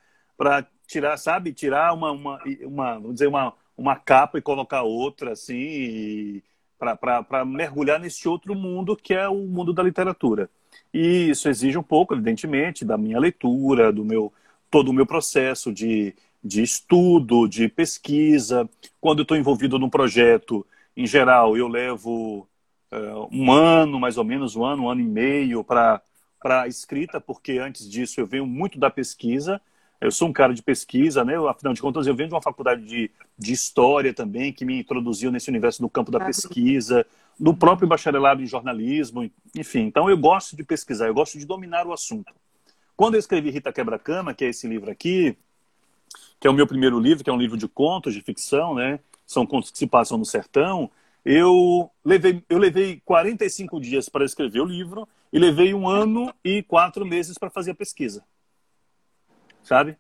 [0.86, 5.56] tirar, sabe, tirar uma, uma, uma, vamos dizer, uma, uma capa e colocar outra, assim,
[5.56, 6.43] e,
[6.96, 10.50] para mergulhar nesse outro mundo que é o mundo da literatura.
[10.93, 14.32] E isso exige um pouco, evidentemente, da minha leitura, do meu
[14.69, 18.67] todo o meu processo de, de estudo, de pesquisa.
[19.00, 20.65] Quando eu estou envolvido num projeto,
[20.98, 22.48] em geral, eu levo
[22.91, 26.02] uh, um ano, mais ou menos, um ano, um ano e meio para
[26.43, 29.62] a escrita, porque antes disso eu venho muito da pesquisa.
[30.04, 31.36] Eu sou um cara de pesquisa, né?
[31.48, 35.32] Afinal de contas, eu venho de uma faculdade de, de história também, que me introduziu
[35.32, 37.06] nesse universo do campo da pesquisa,
[37.39, 39.84] do próprio bacharelado em jornalismo, enfim.
[39.84, 42.34] Então, eu gosto de pesquisar, eu gosto de dominar o assunto.
[42.98, 45.38] Quando eu escrevi Rita Quebra-Cama, que é esse livro aqui,
[46.38, 49.00] que é o meu primeiro livro, que é um livro de contos, de ficção, né?
[49.26, 50.92] São contos que se passam no sertão.
[51.24, 56.62] Eu levei, eu levei 45 dias para escrever o livro e levei um ano e
[56.62, 58.22] quatro meses para fazer a pesquisa
[59.63, 59.97] sabe?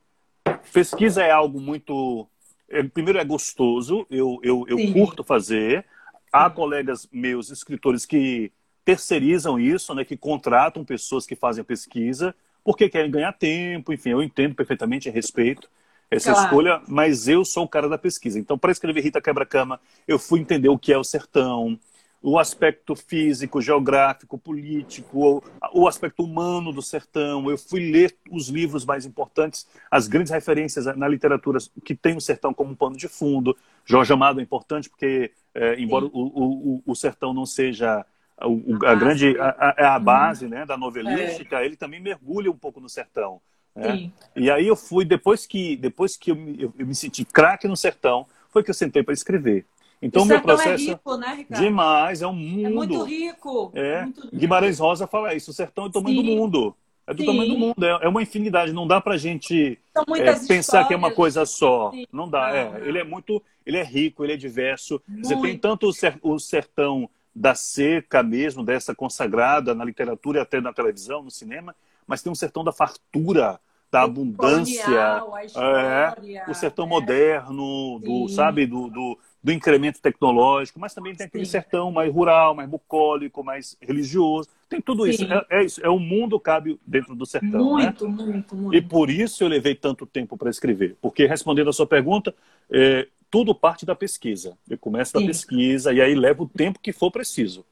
[0.71, 2.27] Pesquisa é algo muito.
[2.69, 5.85] É, primeiro, é gostoso, eu, eu, eu curto fazer.
[6.31, 8.51] Há colegas meus, escritores, que
[8.83, 14.09] terceirizam isso, né, que contratam pessoas que fazem a pesquisa, porque querem ganhar tempo, enfim,
[14.09, 15.69] eu entendo perfeitamente a respeito
[16.15, 16.45] essa claro.
[16.45, 18.39] escolha, mas eu sou o cara da pesquisa.
[18.39, 21.79] Então, para escrever Rita Quebra-Cama, eu fui entender o que é o sertão,
[22.23, 27.51] o aspecto físico, geográfico, político, o, aspecto humano do sertão.
[27.51, 32.21] Eu fui ler os livros mais importantes, as grandes referências na literatura que tem o
[32.21, 33.57] sertão como um pano de fundo.
[33.83, 38.05] Jorge Amado é importante porque, é, embora o, o, o, sertão não seja
[38.37, 38.45] a,
[38.89, 41.65] a grande a, a, a base né, da novelística, é.
[41.65, 43.41] ele também mergulha um pouco no sertão.
[43.75, 44.09] Né?
[44.33, 47.75] E aí eu fui, depois que, depois que eu, eu, eu me senti craque no
[47.75, 49.65] sertão, foi que eu sentei para escrever.
[50.03, 50.89] Então, o meu é processo.
[50.89, 51.61] É rico, né, Ricardo?
[51.63, 52.65] Demais, é um mundo.
[52.65, 53.71] É muito rico.
[53.73, 54.01] É.
[54.03, 54.35] Muito rico.
[54.35, 56.25] Guimarães Rosa fala isso: o sertão é do tamanho Sim.
[56.25, 56.75] do mundo.
[57.07, 57.25] É do Sim.
[57.25, 58.73] tamanho do mundo, é, é uma infinidade.
[58.73, 59.79] Não dá pra gente
[60.17, 61.91] é, pensar que é uma coisa só.
[61.91, 62.05] Sim.
[62.11, 62.47] Não dá.
[62.47, 62.81] Ah, é.
[62.85, 63.41] Ele é muito.
[63.65, 65.01] Ele é rico, ele é diverso.
[65.07, 65.27] Muito.
[65.27, 65.89] Você tem tanto
[66.21, 71.75] o sertão da seca mesmo, dessa consagrada na literatura e até na televisão, no cinema,
[72.05, 73.59] mas tem um sertão da fartura,
[73.91, 80.79] da o abundância, colonial, é, o sertão moderno, do, sabe, do, do, do, incremento tecnológico,
[80.79, 81.51] mas também tem aquele Sim.
[81.51, 84.49] sertão mais rural, mais bucólico, mais religioso.
[84.69, 85.23] Tem tudo isso.
[85.25, 85.85] É, é, isso.
[85.85, 87.63] É o mundo cabe dentro do sertão.
[87.63, 88.23] Muito, né?
[88.23, 88.75] muito, muito.
[88.75, 90.95] E por isso eu levei tanto tempo para escrever.
[91.01, 92.33] Porque, respondendo a sua pergunta,
[92.71, 94.57] é, tudo parte da pesquisa.
[94.69, 95.27] Eu começo da Sim.
[95.27, 97.65] pesquisa e aí levo o tempo que for preciso.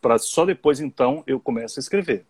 [0.00, 2.26] Para só depois, então, eu começo a escrever.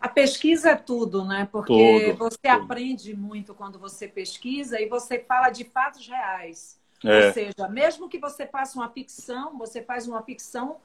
[0.00, 1.48] A pesquisa é tudo, né?
[1.50, 2.50] Porque tudo, você tudo.
[2.50, 6.81] aprende muito quando você pesquisa e você fala de fatos reais.
[7.04, 7.26] É.
[7.26, 10.76] Ou seja, mesmo que você faça uma ficção, você faz uma ficção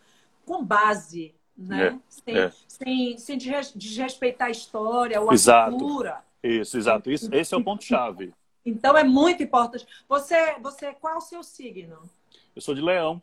[0.46, 1.88] com base, né?
[1.88, 2.00] É.
[2.10, 2.52] Sem, é.
[2.68, 3.38] sem, sem
[3.76, 5.72] desrespeitar a história ou a exato.
[5.72, 6.24] cultura.
[6.44, 7.12] Isso, exato.
[7.12, 8.34] Isso, esse é o ponto-chave.
[8.66, 9.88] Então é muito importante.
[10.08, 11.98] Você, você, qual é o seu signo?
[12.56, 13.22] Eu sou de leão.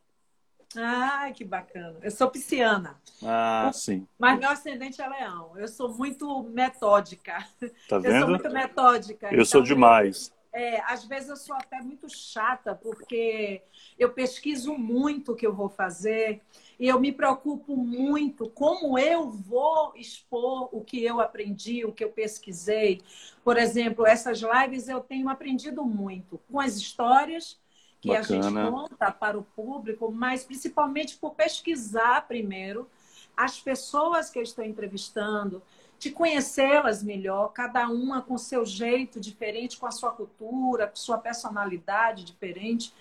[0.77, 1.99] Ai, que bacana.
[2.03, 3.01] Eu sou pisciana.
[3.23, 4.07] Ah, sim.
[4.19, 5.53] Mas meu ascendente é leão.
[5.57, 7.47] Eu sou muito metódica.
[7.89, 8.15] Tá vendo?
[8.15, 9.27] Eu sou muito metódica.
[9.29, 10.34] Eu então, sou demais.
[10.55, 13.61] É, às vezes eu sou até muito chata, porque
[13.99, 16.41] eu pesquiso muito o que eu vou fazer
[16.79, 22.05] e eu me preocupo muito como eu vou expor o que eu aprendi, o que
[22.05, 23.03] eu pesquisei.
[23.43, 27.59] Por exemplo, essas lives eu tenho aprendido muito com as histórias
[28.01, 28.21] que Bacana.
[28.21, 32.89] a gente conta para o público, mas principalmente por pesquisar primeiro
[33.37, 35.61] as pessoas que eu estou entrevistando,
[35.99, 41.19] de conhecê-las melhor, cada uma com seu jeito diferente, com a sua cultura, com sua
[41.19, 42.93] personalidade diferente,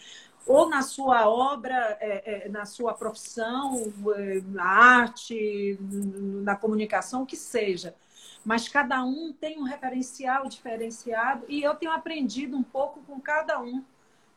[0.46, 7.26] ou na sua obra, é, é, na sua profissão, é, na arte, na comunicação, o
[7.26, 7.96] que seja.
[8.44, 13.60] Mas cada um tem um referencial diferenciado e eu tenho aprendido um pouco com cada
[13.62, 13.84] um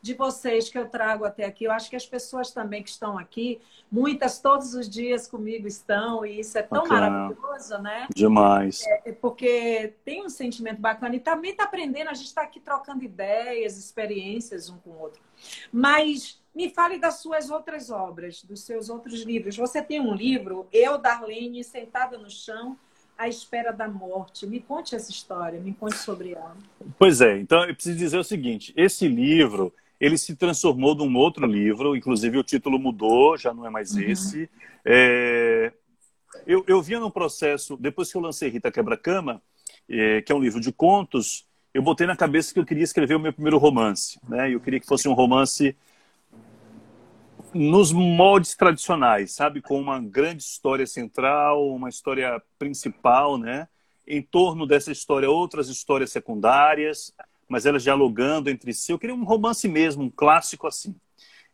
[0.07, 1.65] de vocês que eu trago até aqui.
[1.65, 3.59] Eu acho que as pessoas também que estão aqui,
[3.91, 7.09] muitas todos os dias comigo estão, e isso é tão bacana.
[7.09, 8.07] maravilhoso, né?
[8.15, 8.83] Demais.
[8.87, 13.03] É, porque tem um sentimento bacana e também está aprendendo, a gente está aqui trocando
[13.03, 15.21] ideias, experiências um com o outro.
[15.71, 19.57] Mas me fale das suas outras obras, dos seus outros livros.
[19.57, 22.77] Você tem um livro, Eu, Darlene, Sentada no Chão,
[23.17, 24.47] à espera da morte.
[24.47, 26.55] Me conte essa história, me conte sobre ela.
[26.97, 31.45] Pois é, então eu preciso dizer o seguinte: esse livro ele se transformou num outro
[31.45, 34.01] livro, inclusive o título mudou, já não é mais uhum.
[34.01, 34.49] esse.
[34.85, 35.71] É...
[36.45, 39.41] Eu, eu via no processo, depois que eu lancei Rita Quebra-Cama,
[39.89, 43.15] é, que é um livro de contos, eu botei na cabeça que eu queria escrever
[43.15, 44.19] o meu primeiro romance.
[44.27, 44.53] Né?
[44.53, 45.75] Eu queria que fosse um romance
[47.53, 49.61] nos moldes tradicionais, sabe?
[49.61, 53.67] Com uma grande história central, uma história principal, né?
[54.05, 57.13] Em torno dessa história, outras histórias secundárias,
[57.47, 58.91] mas elas dialogando entre si.
[58.91, 60.95] Eu queria um romance mesmo, um clássico assim.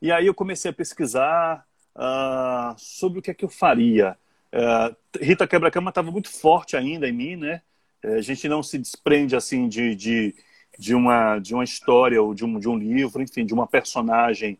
[0.01, 4.17] E aí eu comecei a pesquisar uh, sobre o que é que eu faria.
[4.51, 7.62] Uh, Rita Quebra-Cama estava muito forte ainda em mim, né?
[8.03, 10.36] Uh, a gente não se desprende assim de, de,
[10.77, 14.58] de, uma, de uma história ou de um, de um livro, enfim, de uma personagem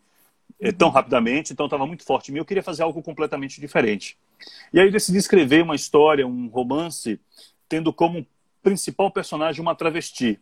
[0.60, 0.93] eh, tão uhum.
[0.93, 2.39] rapidamente, então estava muito forte em mim.
[2.39, 4.17] Eu queria fazer algo completamente diferente.
[4.72, 7.19] E aí eu decidi escrever uma história, um romance,
[7.67, 8.26] tendo como
[8.62, 10.39] principal personagem uma travesti.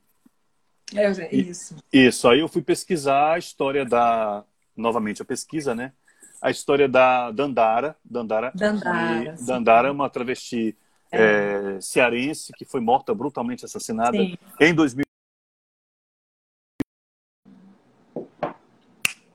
[0.95, 1.75] É, isso.
[1.91, 2.27] Isso.
[2.27, 4.43] Aí eu fui pesquisar a história da.
[4.75, 5.93] Novamente a pesquisa, né?
[6.41, 7.95] A história da Dandara.
[8.03, 8.51] Dandara.
[8.55, 9.35] Dandara.
[9.45, 10.75] Dandara é uma travesti
[11.11, 11.75] é.
[11.77, 14.37] É, cearense que foi morta, brutalmente assassinada sim.
[14.59, 15.03] em 2000.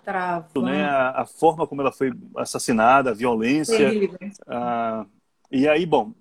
[0.03, 0.49] Trava.
[0.63, 3.91] Né, a, a, forma como ela foi assassinada, a violência.
[4.47, 5.05] Ah,
[5.51, 6.13] e aí, bom,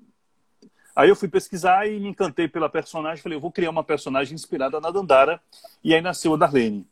[0.96, 3.22] Aí eu fui pesquisar e me encantei pela personagem.
[3.22, 5.42] Falei, eu vou criar uma personagem inspirada na Dandara.
[5.84, 6.88] E aí nasceu a Darlene.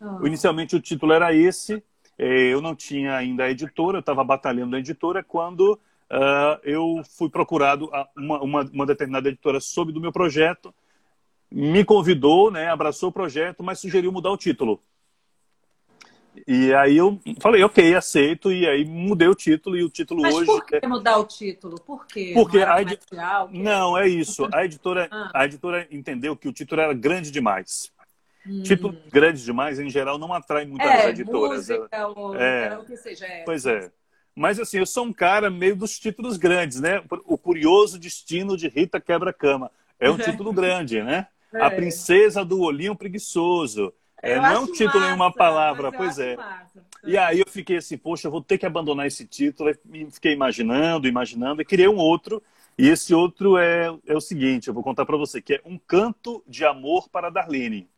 [0.00, 0.26] Oh.
[0.26, 1.82] Inicialmente o título era esse.
[2.18, 5.78] É, eu não tinha ainda a editora, eu estava batalhando a editora quando
[6.10, 10.74] uh, eu fui procurado, uma, uma, uma, determinada editora soube do meu projeto,
[11.50, 14.82] me convidou, né, abraçou o projeto, mas sugeriu mudar o título.
[16.46, 20.34] E aí eu falei, ok, aceito, e aí mudei o título, e o título Mas
[20.34, 20.46] hoje...
[20.46, 21.80] por que é mudar o título?
[21.80, 22.32] Por quê?
[22.34, 22.98] Porque não, a edi...
[23.52, 24.46] não, é isso.
[24.52, 25.30] A editora, ah.
[25.34, 27.92] a editora entendeu que o título era grande demais.
[28.46, 28.62] Hum.
[28.62, 31.68] Título grande demais, em geral, não atrai muitas é, editoras.
[31.68, 33.26] Música, ou, é, o que seja.
[33.26, 33.42] É.
[33.44, 33.90] Pois é.
[34.34, 37.02] Mas assim, eu sou um cara meio dos títulos grandes, né?
[37.24, 39.70] O Curioso Destino de Rita Quebra-Cama.
[39.98, 41.26] É um título grande, né?
[41.52, 41.62] É.
[41.62, 43.92] A Princesa do Olhinho Preguiçoso.
[44.32, 46.36] É, não é título em uma palavra, pois é.
[46.36, 46.84] Massa.
[47.04, 49.70] E aí eu fiquei assim, poxa, eu vou ter que abandonar esse título.
[49.70, 52.42] E fiquei imaginando, imaginando, e criei um outro.
[52.78, 55.78] E esse outro é, é o seguinte, eu vou contar para você, que é Um
[55.78, 57.88] Canto de Amor para Darlene.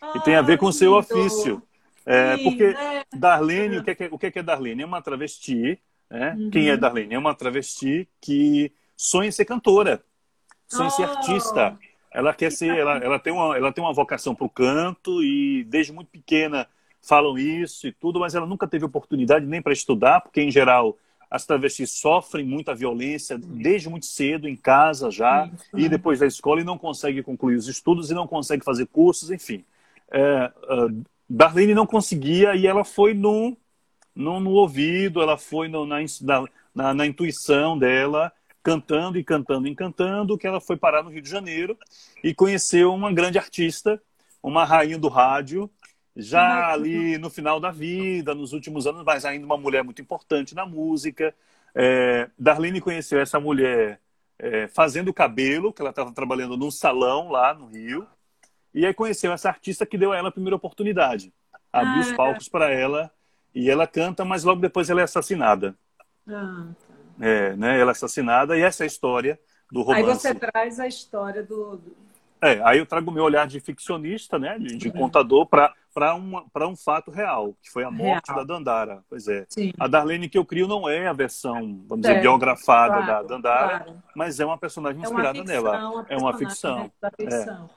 [0.00, 1.62] Ah, e tem a ver com o seu ofício.
[2.06, 3.02] É, porque né?
[3.12, 4.82] Darlene, o que é, o que é Darlene?
[4.82, 5.78] É uma travesti.
[6.08, 6.34] Né?
[6.38, 6.50] Uhum.
[6.50, 7.14] Quem é Darlene?
[7.14, 10.02] É uma travesti que sonha em ser cantora,
[10.68, 11.10] sonha em ser oh.
[11.10, 11.78] artista.
[12.14, 15.64] Ela quer ser, ela, ela, tem uma, ela tem uma vocação para o canto e
[15.64, 16.68] desde muito pequena
[17.02, 20.96] falam isso e tudo, mas ela nunca teve oportunidade nem para estudar, porque em geral
[21.28, 26.60] as travestis sofrem muita violência desde muito cedo, em casa já, e depois da escola,
[26.60, 29.64] e não consegue concluir os estudos e não consegue fazer cursos, enfim.
[30.12, 33.56] É, uh, Darlene não conseguia e ela foi no,
[34.14, 35.96] no, no ouvido, ela foi no, na,
[36.72, 38.32] na, na, intuição dela
[38.64, 41.78] cantando e cantando e cantando, que ela foi parar no Rio de Janeiro
[42.22, 44.02] e conheceu uma grande artista,
[44.42, 45.70] uma rainha do rádio,
[46.16, 50.54] já ali no final da vida, nos últimos anos, mas ainda uma mulher muito importante
[50.54, 51.34] na música.
[51.74, 54.00] É, Darlene conheceu essa mulher
[54.38, 58.06] é, fazendo cabelo, que ela estava trabalhando num salão lá no Rio,
[58.72, 61.32] e aí conheceu essa artista que deu a ela a primeira oportunidade.
[61.70, 63.10] Abriu ah, os palcos para ela
[63.54, 65.76] e ela canta, mas logo depois ela é assassinada.
[66.26, 66.68] Ah,
[67.20, 67.78] é, né?
[67.78, 69.38] Ela é assassinada e essa é a história
[69.70, 70.00] do romance.
[70.00, 71.80] Aí você traz a história do.
[72.42, 74.58] É, aí eu trago o meu olhar de ficcionista, né?
[74.58, 78.44] De, de contador para um, um fato real, que foi a morte real.
[78.44, 79.02] da Dandara.
[79.08, 79.46] Pois é.
[79.48, 79.72] Sim.
[79.78, 83.80] A Darlene que eu crio não é a versão, vamos dizer, biografada claro, da Dandara,
[83.80, 84.02] claro.
[84.14, 85.88] mas é uma personagem inspirada é ficção, nela.
[85.88, 86.92] Uma é uma ficção.
[87.18, 87.70] Ficção.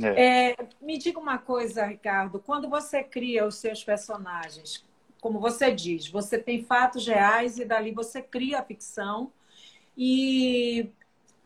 [0.00, 0.52] É.
[0.52, 2.38] É, me diga uma coisa, Ricardo.
[2.38, 4.84] Quando você cria os seus personagens,
[5.22, 9.30] como você diz, você tem fatos reais e dali você cria a ficção.
[9.96, 10.90] E,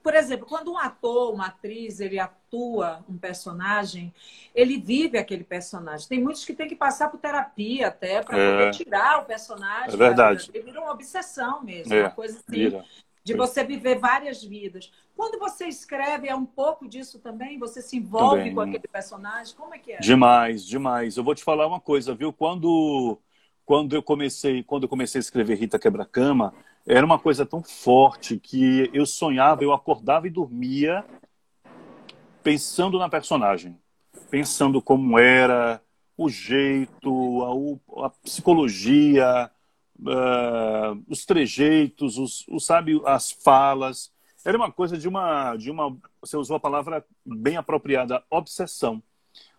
[0.03, 4.15] por exemplo, quando um ator, uma atriz, ele atua um personagem,
[4.55, 6.09] ele vive aquele personagem.
[6.09, 8.51] Tem muitos que têm que passar por terapia até para é.
[8.51, 9.93] poder tirar o personagem.
[9.93, 10.51] É verdade.
[10.55, 12.01] Ele vira uma obsessão mesmo, é.
[12.01, 12.57] uma coisa assim.
[12.57, 12.83] Vira
[13.23, 14.93] de você viver várias vidas.
[15.17, 17.59] Quando você escreve, é um pouco disso também?
[17.59, 18.55] Você se envolve também.
[18.55, 19.53] com aquele personagem?
[19.57, 19.99] Como é que é?
[19.99, 21.17] Demais, demais.
[21.17, 22.33] Eu vou te falar uma coisa, viu?
[22.33, 23.19] Quando
[23.67, 26.55] quando eu comecei, quando eu comecei a escrever Rita Quebra-Cama,
[26.87, 31.05] era uma coisa tão forte que eu sonhava, eu acordava e dormia
[32.45, 33.77] pensando na personagem,
[34.31, 35.83] pensando como era,
[36.17, 39.51] o jeito, a, a psicologia,
[39.99, 44.13] uh, os trejeitos, os, os, sabe, as falas.
[44.45, 49.03] Era uma coisa de uma, de uma, você usou a palavra bem apropriada, obsessão.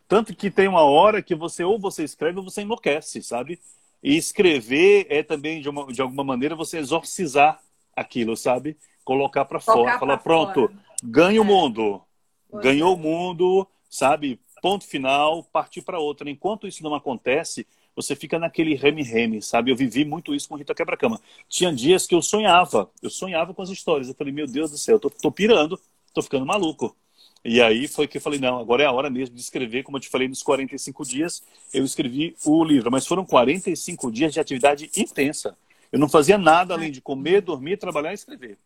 [0.07, 3.59] Tanto que tem uma hora que você ou você escreve ou você enlouquece, sabe?
[4.03, 7.59] E escrever é também, de, uma, de alguma maneira, você exorcizar
[7.95, 8.77] aquilo, sabe?
[9.03, 9.97] Colocar para fora.
[9.99, 10.71] Falar, pronto,
[11.03, 11.41] ganha é.
[11.41, 12.01] o mundo.
[12.49, 12.95] Pois Ganhou é.
[12.95, 14.39] o mundo, sabe?
[14.61, 16.29] Ponto final, partir para outra.
[16.29, 19.71] Enquanto isso não acontece, você fica naquele reme-reme, sabe?
[19.71, 21.19] Eu vivi muito isso com Rita Quebra-Cama.
[21.49, 24.07] Tinha dias que eu sonhava, eu sonhava com as histórias.
[24.07, 25.79] Eu falei, meu Deus do céu, eu tô, tô pirando,
[26.13, 26.95] tô ficando maluco.
[27.43, 29.97] E aí foi que eu falei, não, agora é a hora mesmo de escrever, como
[29.97, 34.39] eu te falei, nos 45 dias eu escrevi o livro, mas foram 45 dias de
[34.39, 35.57] atividade intensa.
[35.91, 38.57] Eu não fazia nada além de comer, dormir, trabalhar e escrever.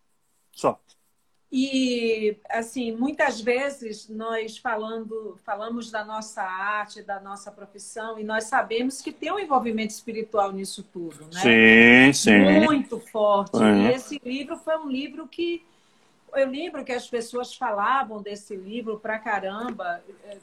[0.51, 0.79] Só.
[1.51, 8.45] E, assim, muitas vezes nós falando, falamos da nossa arte, da nossa profissão, e nós
[8.45, 12.13] sabemos que tem um envolvimento espiritual nisso tudo, né?
[12.13, 12.61] Sim, sim.
[12.63, 13.57] Muito forte.
[13.57, 15.61] E esse livro foi um livro que
[16.35, 20.03] eu lembro que as pessoas falavam desse livro pra caramba.
[20.23, 20.37] É,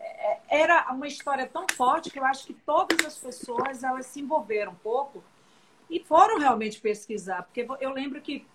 [0.00, 4.20] é, era uma história tão forte que eu acho que todas as pessoas elas se
[4.20, 5.22] envolveram um pouco
[5.88, 7.42] e foram realmente pesquisar.
[7.42, 8.46] Porque eu lembro que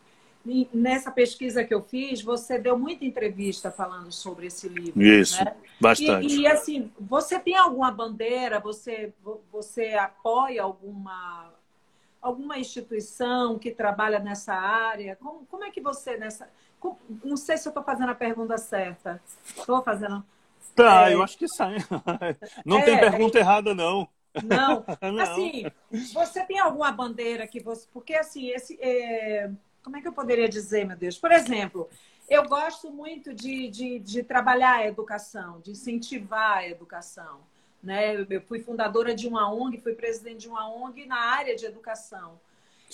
[0.73, 5.01] nessa pesquisa que eu fiz, você deu muita entrevista falando sobre esse livro.
[5.01, 5.55] Isso, né?
[5.79, 6.27] bastante.
[6.27, 8.59] E, e, assim, você tem alguma bandeira?
[8.59, 9.11] Você,
[9.51, 11.51] você apoia alguma
[12.25, 15.15] alguma instituição que trabalha nessa área?
[15.15, 16.49] Como, como é que você nessa.
[16.79, 19.21] Como, não sei se eu estou fazendo a pergunta certa.
[19.45, 20.25] Estou fazendo.
[20.75, 21.13] Tá, é...
[21.13, 21.77] eu acho que sai.
[22.65, 23.41] Não é, tem pergunta é...
[23.41, 24.09] errada, não.
[24.43, 24.83] Não.
[25.01, 25.19] não.
[25.19, 25.65] Assim,
[26.11, 27.87] você tem alguma bandeira que você.
[27.93, 28.77] Porque assim, esse.
[28.81, 29.49] É...
[29.83, 31.17] como é que eu poderia dizer, meu Deus?
[31.17, 31.87] Por exemplo,
[32.27, 37.39] eu gosto muito de, de, de trabalhar a educação, de incentivar a educação.
[37.85, 38.25] Né?
[38.29, 42.39] Eu fui fundadora de uma ONG, fui presidente de uma ONG na área de educação.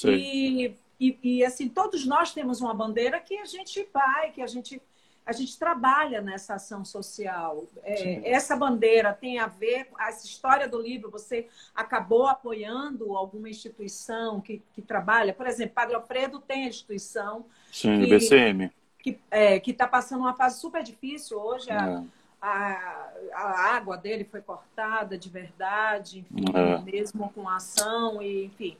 [0.04, 4.48] E, e, e, assim, todos nós temos uma bandeira que a gente vai, que a
[4.48, 4.82] gente,
[5.26, 7.66] a gente trabalha nessa ação social.
[7.84, 14.42] É, essa bandeira tem a ver, essa história do livro, você acabou apoiando alguma instituição
[14.42, 17.46] que, que trabalha, por exemplo, Padre Alfredo tem a instituição.
[17.72, 18.72] Sim, que, BCM
[19.02, 21.72] que é, está passando uma fase super difícil hoje.
[21.72, 22.21] A, é.
[22.42, 26.82] A, a, água dele foi cortada de verdade, enfim, é.
[26.82, 28.78] mesmo com ação, e, enfim.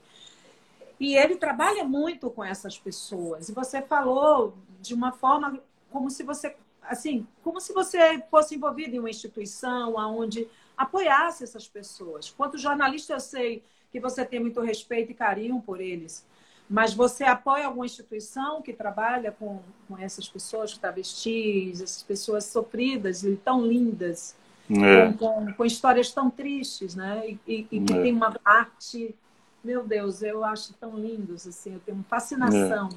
[0.98, 3.48] E ele trabalha muito com essas pessoas.
[3.48, 5.60] E você falou de uma forma
[5.90, 11.68] como se você, assim, como se você fosse envolvido em uma instituição onde apoiasse essas
[11.68, 12.30] pessoas.
[12.30, 16.26] Quanto jornalista, eu sei que você tem muito respeito e carinho por eles.
[16.68, 23.24] Mas você apoia alguma instituição que trabalha com, com essas pessoas travestis, essas pessoas sofridas
[23.24, 24.34] e tão lindas,
[24.70, 25.12] é.
[25.12, 27.28] com, com, com, histórias tão tristes, né?
[27.28, 28.02] E, e, e que é.
[28.02, 29.14] tem uma arte,
[29.62, 32.88] meu Deus, eu acho tão lindos, assim, eu tenho uma fascinação.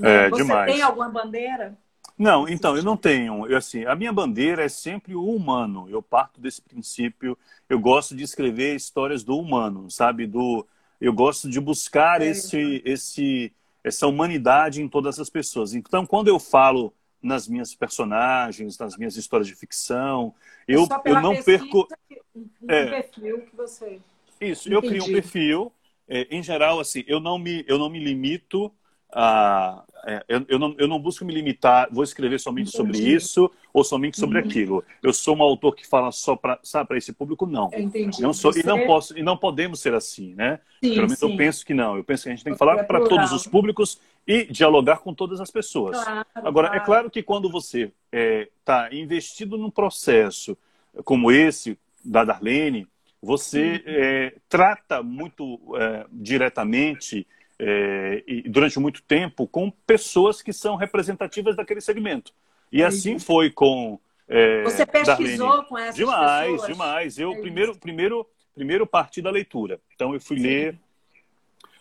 [0.00, 0.72] É, é você demais.
[0.72, 1.76] tem alguma bandeira?
[2.16, 3.46] Não, então, eu não tenho.
[3.46, 5.88] Eu, assim, a minha bandeira é sempre o humano.
[5.90, 7.36] Eu parto desse princípio.
[7.68, 10.26] Eu gosto de escrever histórias do humano, sabe?
[10.26, 10.64] Do,
[11.00, 12.26] eu gosto de buscar é.
[12.26, 15.74] esse, esse, essa humanidade em todas as pessoas.
[15.74, 16.92] Então, quando eu falo
[17.22, 20.34] nas minhas personagens, nas minhas histórias de ficção,
[20.68, 21.88] eu, eu não perco.
[22.36, 24.00] Um é, perfil que você.
[24.40, 24.74] Isso, Entendi.
[24.74, 25.72] eu crio um perfil.
[26.06, 28.70] É, em geral, assim, eu não me, eu não me limito
[29.10, 32.98] a, é, eu, eu, não, eu não busco me limitar, vou escrever somente Entendi.
[32.98, 34.46] sobre isso ou somente sobre uhum.
[34.46, 34.84] aquilo.
[35.02, 36.58] Eu sou um autor que fala só para
[36.96, 37.70] esse público, não.
[37.74, 38.22] Entendi.
[38.22, 38.60] Não sou, Você...
[38.60, 40.60] e, não posso, e não podemos ser assim, né?
[40.82, 41.30] Sim, Pelo menos sim.
[41.30, 41.96] eu penso que não.
[41.96, 44.98] Eu penso que a gente tem que falar é para todos os públicos e dialogar
[44.98, 46.02] com todas as pessoas.
[46.02, 46.82] Claro, Agora, claro.
[46.82, 50.56] é claro que quando você está é, investido num processo
[51.04, 52.86] como esse da Darlene,
[53.20, 57.26] você é, trata muito é, diretamente
[57.58, 62.32] é, e durante muito tempo com pessoas que são representativas daquele segmento.
[62.72, 63.98] E assim foi com.
[64.28, 65.68] É, Você pesquisou Darlene.
[65.68, 66.66] com essas demais, pessoas?
[66.68, 69.80] Demais, Eu é primeiro, primeiro, primeiro parti da leitura.
[69.94, 70.42] Então eu fui Sim.
[70.42, 70.78] ler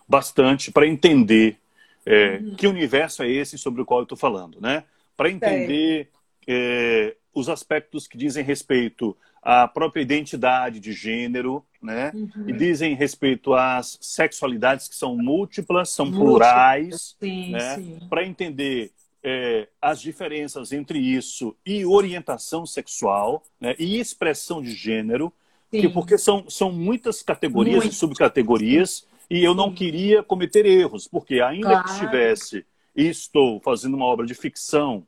[0.08, 1.58] bastante para entender
[2.06, 2.56] é, uhum.
[2.56, 4.84] que universo é esse sobre o qual eu estou falando, né?
[5.16, 6.10] Para entender
[6.48, 12.12] é, os aspectos que dizem respeito à própria identidade de gênero, né?
[12.14, 12.48] Uhum.
[12.48, 17.78] E dizem respeito às sexualidades que são múltiplas, são plurais, sim, né?
[18.10, 18.92] Para entender
[19.24, 23.76] é, as diferenças entre isso e orientação sexual, né?
[23.80, 25.34] E expressão de gênero,
[25.82, 27.94] que, porque são, são muitas categorias Muito.
[27.94, 31.84] e subcategorias, e eu não queria cometer erros, porque ainda claro.
[31.86, 32.66] que estivesse
[32.96, 35.06] e estou fazendo uma obra de ficção,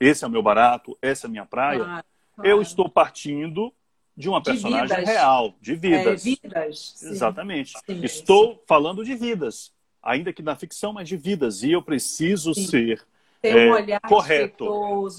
[0.00, 2.50] esse é o meu barato, essa é a minha praia, claro, claro.
[2.50, 3.72] eu estou partindo
[4.16, 6.26] de uma personagem de real, de vidas.
[6.26, 7.02] É, vidas.
[7.02, 7.72] Exatamente.
[7.86, 8.60] Sim, Estou sim.
[8.66, 9.72] falando de vidas,
[10.02, 11.62] ainda que na ficção, mas de vidas.
[11.62, 13.00] E eu preciso ser
[13.40, 14.66] Ter um é, olhar correto.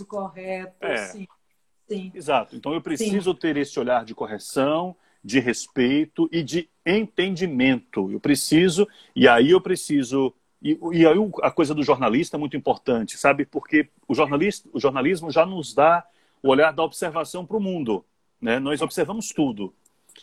[0.07, 0.85] correto.
[0.85, 0.97] É.
[0.97, 2.11] Sim.
[2.13, 2.55] Exato.
[2.55, 8.11] Então eu preciso ter esse olhar de correção, de respeito e de entendimento.
[8.11, 10.33] Eu preciso, e aí eu preciso.
[10.61, 13.45] E, e aí a coisa do jornalista é muito importante, sabe?
[13.45, 16.05] Porque o, jornalista, o jornalismo já nos dá
[16.43, 18.03] o olhar da observação para o mundo.
[18.41, 18.59] Né?
[18.59, 19.73] Nós observamos tudo.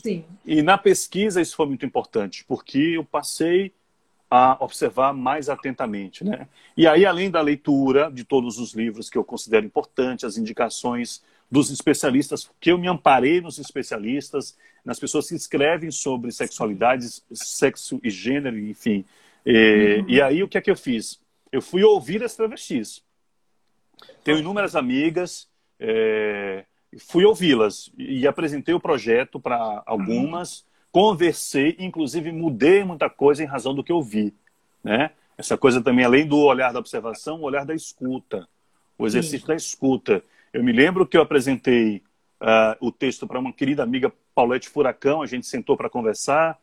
[0.02, 0.24] Sim.
[0.44, 3.72] E na pesquisa isso foi muito importante, porque eu passei
[4.30, 6.24] a observar mais atentamente.
[6.24, 6.46] Né?
[6.76, 11.22] E aí, além da leitura de todos os livros que eu considero importantes, as indicações
[11.50, 18.00] dos especialistas, que eu me amparei nos especialistas, nas pessoas que escrevem sobre sexualidade, sexo
[18.02, 19.04] e gênero, enfim.
[19.46, 20.08] E, uhum.
[20.08, 21.20] e aí, o que é que eu fiz?
[21.52, 23.02] Eu fui ouvir as travestis.
[24.24, 26.64] Tenho inúmeras amigas, é,
[26.98, 33.74] fui ouvi-las e apresentei o projeto para algumas, conversei, inclusive mudei muita coisa em razão
[33.74, 34.34] do que eu vi,
[34.82, 35.12] né?
[35.38, 38.48] Essa coisa também, além do olhar da observação, o olhar da escuta,
[38.98, 39.46] o exercício Sim.
[39.48, 40.24] da escuta.
[40.52, 42.02] Eu me lembro que eu apresentei
[42.40, 46.58] uh, o texto para uma querida amiga Paulette Furacão, a gente sentou para conversar,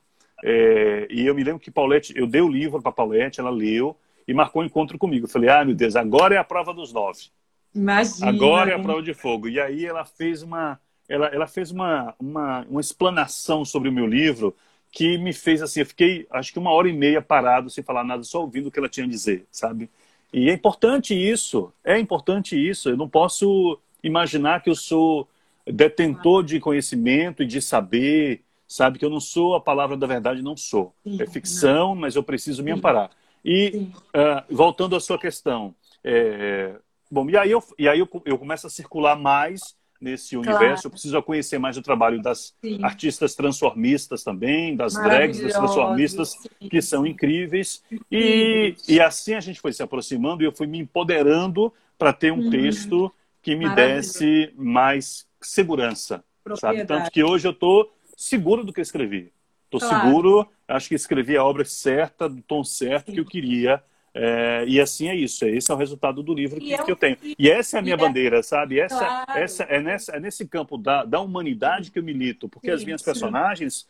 [0.46, 3.96] é, e eu me lembro que Paulette, eu dei o livro para Paulette, ela leu
[4.28, 5.26] e marcou um encontro comigo.
[5.26, 7.30] Eu falei, ah, meu Deus, agora é a prova dos nove.
[7.74, 8.28] Imagina.
[8.28, 9.48] Agora é a prova de fogo.
[9.48, 10.78] E aí ela fez uma,
[11.08, 14.54] ela, ela fez uma, uma, uma explanação sobre o meu livro
[14.92, 18.04] que me fez assim, eu fiquei acho que uma hora e meia parado sem falar
[18.04, 19.90] nada, só ouvindo o que ela tinha a dizer, sabe?
[20.32, 22.90] E é importante isso, é importante isso.
[22.90, 25.28] Eu não posso imaginar que eu sou
[25.66, 28.42] detentor de conhecimento e de saber,
[28.74, 28.98] sabe?
[28.98, 30.96] Que eu não sou a palavra da verdade, não sou.
[31.20, 33.12] É ficção, mas eu preciso me amparar.
[33.46, 36.74] E uh, voltando à sua questão, é,
[37.12, 40.60] bom, e aí, eu, e aí eu, eu começo a circular mais nesse universo.
[40.60, 40.86] Claro.
[40.86, 42.84] Eu preciso conhecer mais o trabalho das Sim.
[42.84, 46.68] artistas transformistas também, das drags, das transformistas, Sim.
[46.68, 47.84] que são incríveis.
[48.12, 52.34] E, e assim a gente foi se aproximando e eu fui me empoderando para ter
[52.34, 52.50] um uhum.
[52.50, 56.24] texto que me desse mais segurança.
[56.56, 56.86] Sabe?
[56.86, 57.90] Tanto que hoje eu estou
[58.24, 59.32] seguro do que escrevi.
[59.66, 60.08] Estou claro.
[60.08, 63.14] seguro, acho que escrevi a obra certa, do tom certo Sim.
[63.14, 63.84] que eu queria.
[64.16, 66.96] É, e assim é isso, esse é o resultado do livro que, eu, que eu
[66.96, 67.18] tenho.
[67.38, 68.80] E essa é a minha é bandeira, sabe?
[68.80, 69.32] Essa, claro.
[69.32, 73.02] essa, é, nessa, é nesse campo da, da humanidade que eu milito, porque as minhas
[73.02, 73.88] personagens,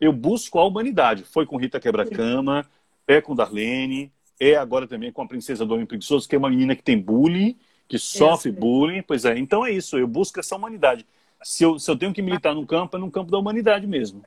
[0.00, 1.24] eu busco a humanidade.
[1.24, 2.64] Foi com Rita Quebra-Cama,
[3.06, 6.50] é com Darlene, é agora também com a Princesa do Homem Preguiçoso, que é uma
[6.50, 7.58] menina que tem bullying,
[7.88, 9.02] que sofre bullying.
[9.02, 11.04] Pois é, então é isso, eu busco essa humanidade.
[11.44, 14.24] Se eu, se eu tenho que militar num campo, é num campo da humanidade mesmo.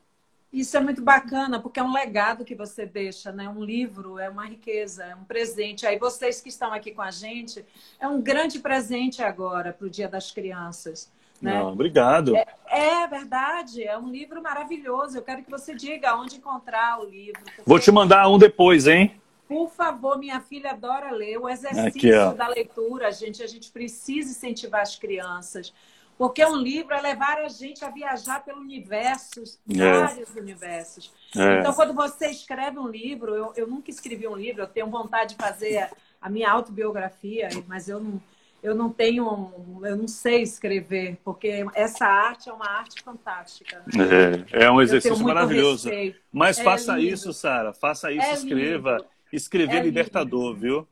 [0.53, 3.49] Isso é muito bacana, porque é um legado que você deixa, né?
[3.49, 5.85] Um livro é uma riqueza, é um presente.
[5.85, 7.65] Aí vocês que estão aqui com a gente,
[7.99, 11.11] é um grande presente agora para o Dia das Crianças.
[11.41, 11.53] Né?
[11.53, 12.35] Não, obrigado.
[12.35, 15.17] É, é, verdade, é um livro maravilhoso.
[15.17, 17.41] Eu quero que você diga onde encontrar o livro.
[17.65, 19.19] Vou te mandar um depois, hein?
[19.47, 21.37] Por favor, minha filha adora ler.
[21.37, 25.73] O exercício Aqui, da leitura, gente, a gente precisa incentivar as crianças.
[26.17, 29.99] Porque um livro é levar a gente a viajar pelo universo, é.
[29.99, 31.13] vários universos.
[31.35, 31.59] É.
[31.59, 35.35] Então, quando você escreve um livro, eu, eu nunca escrevi um livro, eu tenho vontade
[35.35, 35.89] de fazer
[36.19, 38.21] a minha autobiografia, mas eu não,
[38.63, 39.51] eu não tenho,
[39.83, 43.83] eu não sei escrever, porque essa arte é uma arte fantástica.
[43.85, 44.45] Né?
[44.51, 45.87] É, é um exercício maravilhoso.
[45.87, 46.19] Respeito.
[46.31, 47.13] Mas é faça lindo.
[47.13, 48.97] isso, Sara, faça isso, é escreva.
[48.97, 49.05] Lindo.
[49.31, 50.59] Escrever é libertador, lindo.
[50.59, 50.87] viu?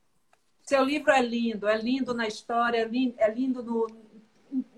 [0.61, 3.87] Seu livro é lindo, é lindo na história, é lindo, é lindo no,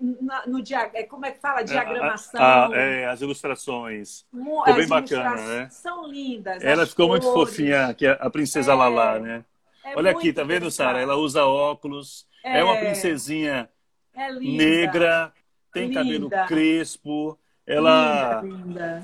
[0.00, 0.62] no,
[0.94, 1.62] é, como é que fala?
[1.62, 2.40] Diagramação.
[2.40, 4.24] Ah, é, as ilustrações.
[4.30, 5.68] Ficou bem bacana, né?
[5.70, 6.62] São lindas.
[6.62, 7.24] Ela ficou cores.
[7.24, 9.44] muito fofinha, que é a princesa é, Lala, né?
[9.84, 11.00] É Olha aqui, tá vendo, Sara?
[11.00, 13.68] Ela usa óculos, é, é uma princesinha
[14.14, 15.32] é negra,
[15.72, 16.00] tem linda.
[16.00, 19.02] cabelo crespo, ela linda, linda.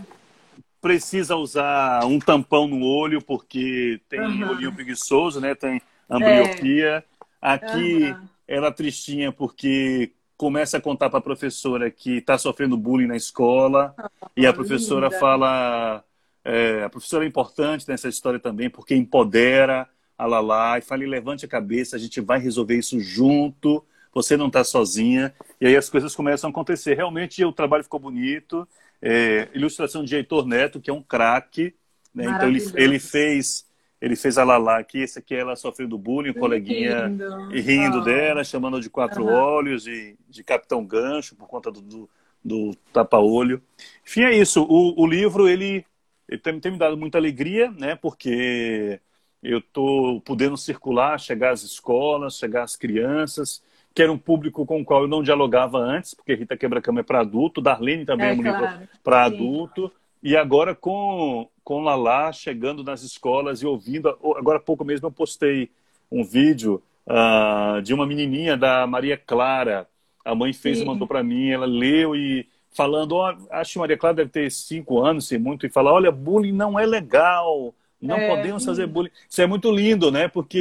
[0.81, 4.51] precisa usar um tampão no olho porque tem uhum.
[4.51, 5.55] olhinho preguiçoso, né?
[5.55, 7.05] Tem ambliopia.
[7.41, 8.15] Aqui
[8.47, 13.95] ela tristinha porque começa a contar para a professora que está sofrendo bullying na escola
[13.97, 15.19] ah, e a professora linda.
[15.19, 16.05] fala
[16.45, 21.45] é, a professora é importante nessa história também porque empodera a Lala e fala levante
[21.45, 25.89] a cabeça a gente vai resolver isso junto você não está sozinha e aí as
[25.89, 28.67] coisas começam a acontecer realmente o trabalho ficou bonito
[29.01, 31.75] é, ilustração de Heitor Neto que é um craque
[32.13, 32.25] né?
[32.25, 33.67] então ele, ele fez
[34.05, 37.99] ele fez a Lala que esse aqui ela sofreu do bullying, o coleguinha rindo, rindo
[38.01, 38.05] oh.
[38.05, 39.33] dela, chamando de quatro uhum.
[39.33, 42.11] olhos e de Capitão Gancho por conta do, do,
[42.45, 43.63] do tapa-olho.
[44.07, 44.63] Enfim, é isso.
[44.63, 45.87] O, o livro, ele,
[46.29, 47.97] ele tem, tem, me dado muita alegria, né?
[47.97, 49.01] Porque
[49.43, 53.63] eu estou podendo circular, chegar às escolas, chegar às crianças,
[53.95, 57.05] que era um público com o qual eu não dialogava antes, porque Rita Quebra-Cama é
[57.05, 58.67] para adulto, Darlene também é, é um claro.
[58.67, 59.91] livro para adulto.
[60.25, 64.09] E agora com, com Lala chegando nas escolas e ouvindo.
[64.09, 65.71] Agora há pouco mesmo eu postei
[66.11, 69.87] um vídeo uh, de uma menininha da Maria Clara.
[70.25, 70.85] A mãe fez Sim.
[70.85, 74.51] e mandou para mim, ela leu e falando, oh, acho que Maria Clara deve ter
[74.51, 78.69] cinco anos, sei muito, e fala, olha, bullying não é legal, não é, podemos sim.
[78.69, 79.11] fazer bullying.
[79.29, 80.27] Isso é muito lindo, né?
[80.27, 80.61] Porque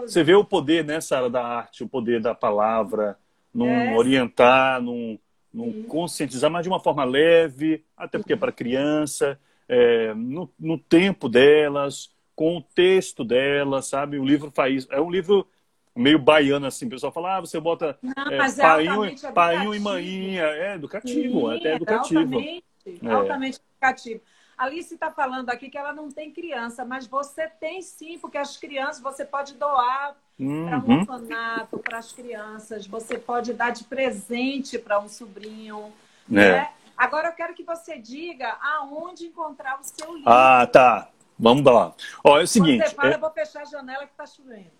[0.00, 3.18] você vê o poder, né, Sara, da arte, o poder da palavra,
[3.54, 3.94] num é.
[3.94, 5.18] orientar, num,
[5.58, 9.38] num conscientizar, mas de uma forma leve, até porque é para criança,
[9.68, 14.20] é, no, no, tempo delas, com o texto delas, sabe?
[14.20, 14.86] O livro faz.
[14.88, 15.48] É um livro
[15.96, 16.86] meio baiano, assim.
[16.86, 20.44] O pessoal fala, ah, você bota Não, é, painho, é painho e maninha.
[20.44, 22.20] É educativo, Sim, até educativo.
[22.20, 22.64] Altamente,
[23.02, 23.10] é.
[23.10, 24.20] altamente educativo.
[24.56, 28.56] Alice está falando aqui que ela não tem criança, mas você tem sim, porque as
[28.56, 30.66] crianças você pode doar uhum.
[30.66, 35.92] para um orfanato, para as crianças, você pode dar de presente para um sobrinho.
[36.30, 36.34] É.
[36.34, 36.70] Né?
[36.96, 40.30] Agora eu quero que você diga aonde encontrar o seu livro.
[40.30, 41.10] Ah, tá.
[41.38, 41.94] Vamos lá.
[42.24, 42.88] Ó, é o seguinte.
[42.88, 43.14] Você fala, é...
[43.14, 44.70] eu vou fechar a janela que está chovendo.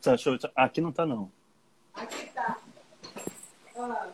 [0.00, 0.48] Tá, chovendo.
[0.54, 1.30] Aqui não está, não.
[1.92, 2.56] Aqui está.
[3.76, 4.06] Ah,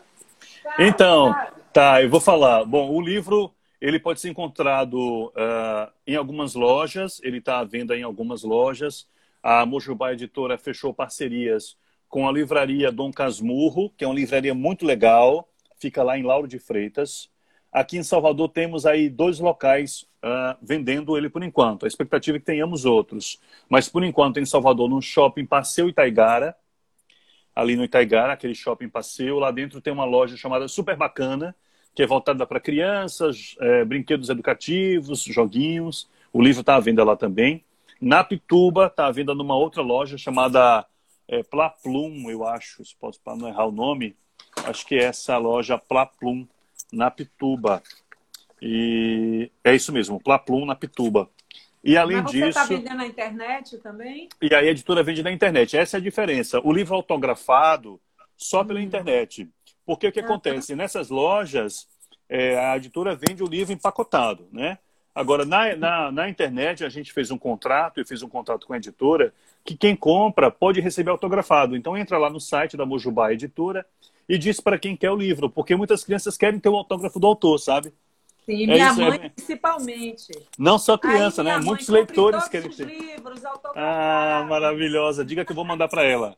[0.63, 0.75] tá.
[0.79, 1.35] Então,
[1.71, 2.65] tá, eu vou falar.
[2.65, 7.95] Bom, o livro ele pode ser encontrado uh, em algumas lojas, ele está à venda
[7.95, 9.07] em algumas lojas.
[9.47, 11.77] A Mojubá Editora fechou parcerias
[12.09, 16.47] com a livraria Dom Casmurro, que é uma livraria muito legal, fica lá em Lauro
[16.47, 17.29] de Freitas.
[17.71, 21.85] Aqui em Salvador temos aí dois locais uh, vendendo ele por enquanto.
[21.85, 23.39] A expectativa é que tenhamos outros.
[23.69, 26.55] Mas por enquanto em Salvador, no shopping Passeio Itaigara,
[27.55, 31.55] ali no Itaigara, aquele shopping Passeio, lá dentro tem uma loja chamada Super Bacana,
[31.93, 36.09] que é voltada para crianças, é, brinquedos educativos, joguinhos.
[36.33, 37.63] O livro está à venda lá também.
[38.01, 40.85] Na Pituba, está à venda numa outra loja chamada
[41.27, 44.15] é, Plaplum, eu acho, se posso para não errar o nome.
[44.65, 46.47] Acho que é essa loja Plaplum,
[46.91, 47.81] na Pituba.
[48.61, 51.29] E é isso mesmo, Plaplum na Pituba.
[51.83, 52.59] E além Mas você tá disso.
[52.59, 54.29] Você está vendendo na internet também?
[54.41, 55.77] E aí a editora vende na internet.
[55.77, 56.59] Essa é a diferença.
[56.63, 58.01] O livro autografado
[58.35, 58.83] só pela hum.
[58.83, 59.47] internet.
[59.85, 60.75] Porque o que acontece?
[60.75, 61.87] Nessas lojas,
[62.27, 64.79] é, a editora vende o livro empacotado, né?
[65.15, 68.73] Agora, na, na, na, internet, a gente fez um contrato, eu fiz um contrato com
[68.73, 71.77] a editora, que quem compra pode receber autografado.
[71.77, 73.85] Então, entra lá no site da Mojubá Editora
[74.27, 77.27] e diz para quem quer o livro, porque muitas crianças querem ter o autógrafo do
[77.27, 77.93] autor, sabe?
[78.45, 79.29] Sim, é minha isso, mãe é...
[79.29, 80.33] principalmente.
[80.59, 81.57] Não só criança, né?
[81.59, 82.85] Muitos leitores querem ter.
[82.85, 83.41] Livros,
[83.73, 85.23] ah, maravilhosa.
[85.23, 86.35] Diga que eu vou mandar para ela.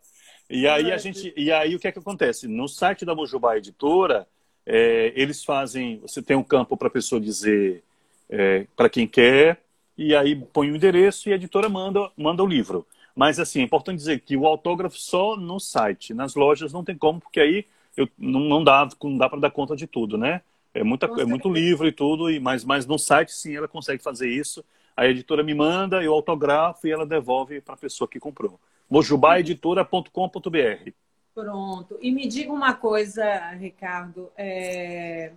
[0.50, 2.48] E aí a gente, e aí o que é que acontece?
[2.48, 4.28] No site da Mojubá Editora,
[4.66, 7.84] é, eles fazem, você tem um campo para a pessoa dizer
[8.30, 9.62] é, para quem quer,
[9.98, 12.86] e aí põe o endereço e a editora manda, manda o livro.
[13.16, 16.14] Mas, assim, é importante dizer que o autógrafo só no site.
[16.14, 17.66] Nas lojas não tem como, porque aí
[17.96, 20.42] eu, não, não dá, não dá para dar conta de tudo, né?
[20.72, 24.04] É, muita, é muito livro e tudo, e, mas, mas no site, sim, ela consegue
[24.04, 24.64] fazer isso.
[24.96, 28.60] A editora me manda, eu autografo e ela devolve para a pessoa que comprou.
[28.88, 30.92] mojubaeditora.com.br
[31.34, 31.98] Pronto.
[32.02, 34.30] E me diga uma coisa, Ricardo.
[34.38, 35.32] É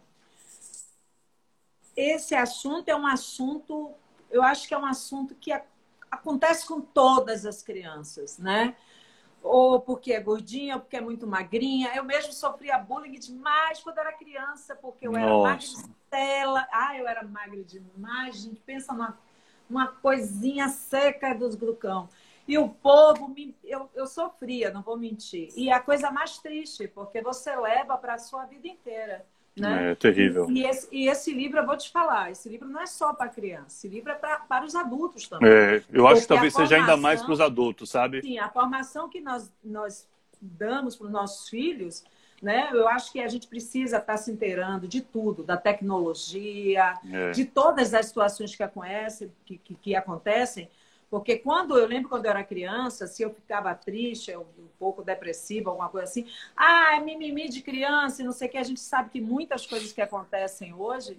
[2.01, 3.92] esse assunto é um assunto,
[4.30, 5.53] eu acho que é um assunto que
[6.11, 8.76] acontece com todas as crianças, né?
[9.42, 11.92] Ou porque é gordinha, ou porque é muito magrinha.
[11.94, 16.68] Eu mesmo sofria bullying demais quando era criança, porque eu era magricela.
[16.70, 18.36] Ah, eu era magra demais.
[18.36, 19.18] Gente pensa numa
[19.70, 22.09] uma coisinha seca dos glucão.
[22.46, 25.51] E o povo, me, eu, eu sofria, não vou mentir.
[25.57, 29.24] E a coisa mais triste, porque você leva para a sua vida inteira.
[29.57, 29.92] Né?
[29.92, 30.48] É terrível.
[30.48, 33.28] E, esse, e, esse, livro, eu vou te falar, esse livro não é só para
[33.28, 35.51] criança, esse livro é pra, para os adultos também.
[35.51, 38.22] É, eu acho que talvez seja ainda mais para os adultos, sabe?
[38.22, 40.09] Sim, a formação que nós, nós
[40.40, 42.05] damos para os nossos filhos,
[42.40, 42.70] né?
[42.72, 47.30] Eu acho que a gente precisa estar tá se inteirando de tudo, da tecnologia, é.
[47.32, 48.66] de todas as situações que,
[49.44, 50.68] que, que, que acontecem,
[51.11, 55.68] porque quando eu lembro quando eu era criança, se eu ficava triste, um pouco depressiva,
[55.70, 58.80] alguma coisa assim, ah, é mimimi de criança e não sei o que, a gente
[58.80, 61.18] sabe que muitas coisas que acontecem hoje,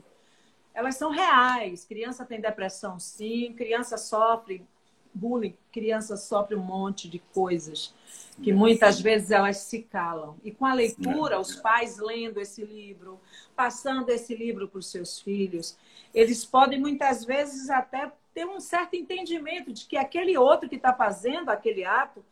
[0.74, 1.84] elas são reais.
[1.84, 4.66] Criança tem depressão, sim, criança sofre
[5.14, 7.94] bullying, criança sofre um monte de coisas
[8.42, 10.38] que muitas vezes elas se calam.
[10.42, 13.20] E com a leitura, os pais lendo esse livro,
[13.56, 15.78] passando esse livro para os seus filhos,
[16.14, 20.94] eles podem muitas vezes até ter um certo entendimento de que aquele outro que está
[20.94, 22.24] fazendo aquele ato,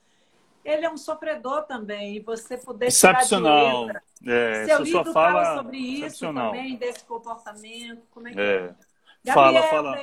[0.64, 2.16] ele é um sofredor também.
[2.16, 3.88] E você poder Excepcional.
[3.88, 8.02] tirar de É, Seu livro fala, fala sobre isso também, desse comportamento.
[8.12, 8.44] Como é que é?
[8.44, 8.76] é?
[9.24, 10.00] Gabriel, fala, fala.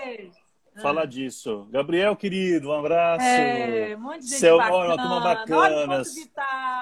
[0.81, 1.07] Fala ah.
[1.07, 1.67] disso.
[1.71, 3.25] Gabriel, querido, um abraço.
[3.25, 4.59] É, um monte de gente Cel...
[4.59, 4.77] bacana.
[4.77, 6.03] Olha, uma turma bacana.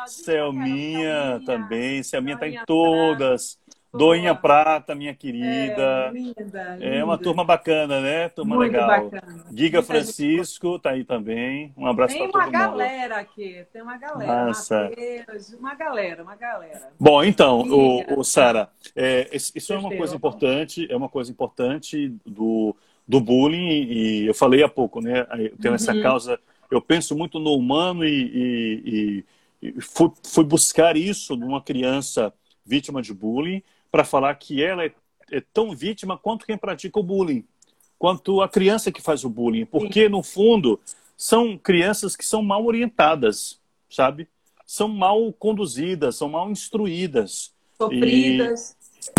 [0.07, 2.03] Selminha também.
[2.03, 3.59] Selminha está em todas.
[3.97, 6.09] Doinha Prata, minha querida.
[6.09, 8.29] É, linda, é uma turma bacana, né?
[8.29, 9.11] Turma Muito legal.
[9.11, 9.45] Bacana.
[9.53, 11.73] Giga Francisco tá aí também.
[11.77, 12.51] Um abraço para todo mundo.
[12.51, 14.47] Tem uma galera aqui, tem uma galera.
[14.47, 14.83] Nossa.
[14.85, 16.89] Mateus, uma galera, uma galera.
[16.99, 22.13] Bom, então, o, o Sara, é, isso é uma coisa importante, é uma coisa importante
[22.27, 22.75] do,
[23.07, 25.21] do bullying e eu falei há pouco, né?
[25.39, 25.75] Eu tenho uhum.
[25.75, 29.25] essa causa, eu penso muito no humano e,
[29.63, 32.35] e, e fui, fui buscar isso numa criança
[32.67, 33.63] vítima de bullying
[33.95, 34.93] para falar que ela é,
[35.31, 37.45] é, tão vítima quanto quem pratica o bullying,
[37.97, 40.09] quanto a criança que faz o bullying, porque Sim.
[40.09, 40.81] no fundo
[41.17, 44.27] são crianças que são mal orientadas, sabe?
[44.67, 47.55] São mal conduzidas, são mal instruídas.
[47.79, 48.77] Sofridas.
[49.01, 49.13] E,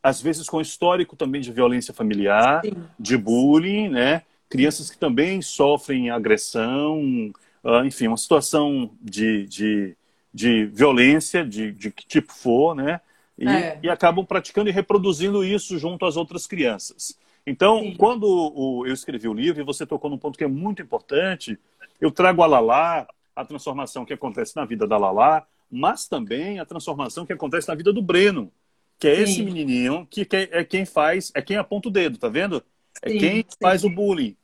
[0.00, 2.74] às vezes com histórico também de violência familiar, Sim.
[2.96, 4.22] de bullying, né?
[4.48, 7.32] Crianças que também sofrem agressão,
[7.64, 9.96] ah, enfim, uma situação de, de,
[10.32, 13.00] de violência, de, de que tipo for, né?
[13.38, 13.78] E, é.
[13.82, 17.18] e acabam praticando e reproduzindo isso junto às outras crianças.
[17.46, 17.94] Então, Sim.
[17.96, 21.58] quando o, eu escrevi o livro, e você tocou num ponto que é muito importante,
[22.00, 26.64] eu trago a Lala, a transformação que acontece na vida da Lala, mas também a
[26.64, 28.52] transformação que acontece na vida do Breno,
[28.98, 29.22] que é Sim.
[29.22, 32.62] esse menininho que é quem faz, é quem aponta o dedo, tá vendo?
[33.00, 33.18] É Sim.
[33.18, 34.36] quem faz o bullying.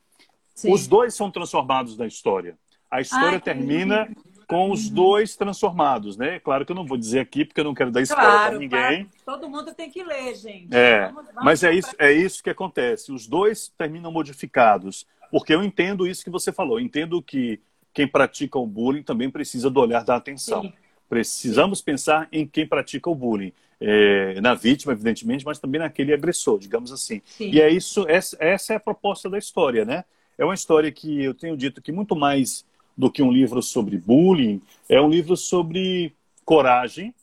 [0.64, 2.58] Os dois são transformados na história.
[2.90, 4.08] A história Ai, termina
[4.48, 4.94] com os uhum.
[4.94, 6.40] dois transformados, né?
[6.40, 8.58] Claro que eu não vou dizer aqui porque eu não quero dar spoiler claro, para
[8.58, 9.06] ninguém.
[9.22, 10.74] Todo mundo tem que ler, gente.
[10.74, 13.12] É, vamos, vamos mas é isso, é isso que acontece.
[13.12, 16.80] Os dois terminam modificados, porque eu entendo isso que você falou.
[16.80, 17.60] Eu entendo que
[17.92, 20.62] quem pratica o bullying também precisa do olhar da atenção.
[20.62, 20.72] Sim.
[21.10, 21.84] Precisamos Sim.
[21.84, 23.52] pensar em quem pratica o bullying.
[23.78, 27.20] É, na vítima, evidentemente, mas também naquele agressor, digamos assim.
[27.26, 27.50] Sim.
[27.50, 30.04] E é isso, essa, essa é a proposta da história, né?
[30.38, 32.64] é uma história que eu tenho dito que muito mais
[32.98, 36.12] do que um livro sobre bullying, é um livro sobre
[36.44, 37.14] coragem,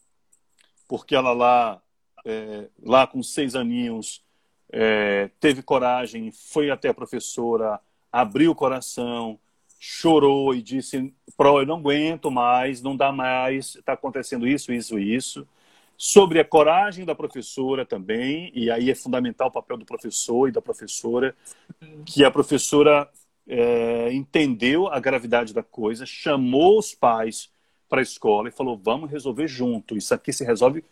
[0.88, 1.82] porque ela lá,
[2.24, 4.24] é, lá com seis aninhos,
[4.72, 7.78] é, teve coragem, foi até a professora,
[8.10, 9.38] abriu o coração,
[9.78, 14.98] chorou e disse: Pro, eu não aguento mais, não dá mais, está acontecendo isso, isso
[14.98, 15.46] isso.
[15.98, 20.52] Sobre a coragem da professora também, e aí é fundamental o papel do professor e
[20.54, 21.36] da professora,
[22.06, 23.10] que a professora
[23.48, 27.50] é, entendeu a gravidade da coisa, chamou os pais
[27.88, 29.96] para a escola e falou: vamos resolver junto.
[29.96, 30.84] Isso aqui se resolve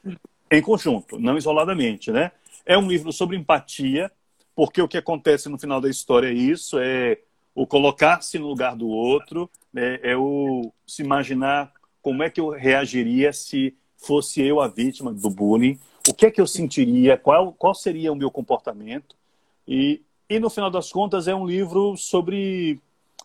[0.52, 2.32] em conjunto, não isoladamente, né?
[2.66, 4.12] É um livro sobre empatia,
[4.56, 7.18] porque o que acontece no final da história é isso: é
[7.56, 10.00] o colocar-se no lugar do outro, né?
[10.02, 15.30] é o se imaginar como é que eu reagiria se fosse eu a vítima do
[15.30, 15.80] bullying,
[16.10, 19.16] o que é que eu sentiria, qual, qual seria o meu comportamento.
[19.66, 22.80] E e no final das contas é um livro sobre,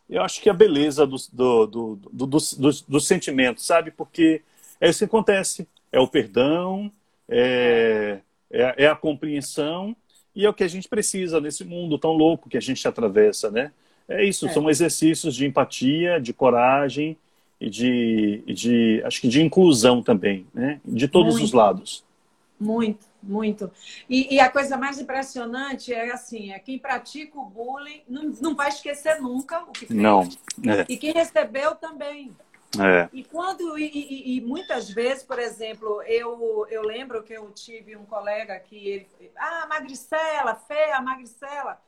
[0.08, 3.90] eu acho que a beleza do, do, do, do, do, do sentimento, sabe?
[3.90, 4.42] Porque
[4.80, 5.66] é isso que acontece.
[5.90, 6.92] É o perdão,
[7.28, 8.18] é,
[8.50, 9.96] é, é, a compreensão
[10.34, 13.50] e é o que a gente precisa nesse mundo tão louco que a gente atravessa,
[13.50, 13.72] né?
[14.08, 14.48] É isso, é.
[14.50, 17.16] são exercícios de empatia, de coragem
[17.60, 20.80] e de, de acho que de inclusão também, né?
[20.84, 21.44] De todos Muito.
[21.44, 22.04] os lados.
[22.58, 23.70] Muito, muito.
[24.08, 28.56] E, e, a coisa mais impressionante é assim, é quem pratica o bullying não, não
[28.56, 30.00] vai esquecer nunca o que fez.
[30.00, 30.22] Não.
[30.66, 30.86] É.
[30.88, 32.34] E quem recebeu também.
[32.78, 33.08] É.
[33.12, 37.96] E quando e, e, e, muitas vezes, por exemplo, eu, eu lembro que eu tive
[37.96, 41.80] um colega que ele, ah, magricela, feia, magricela.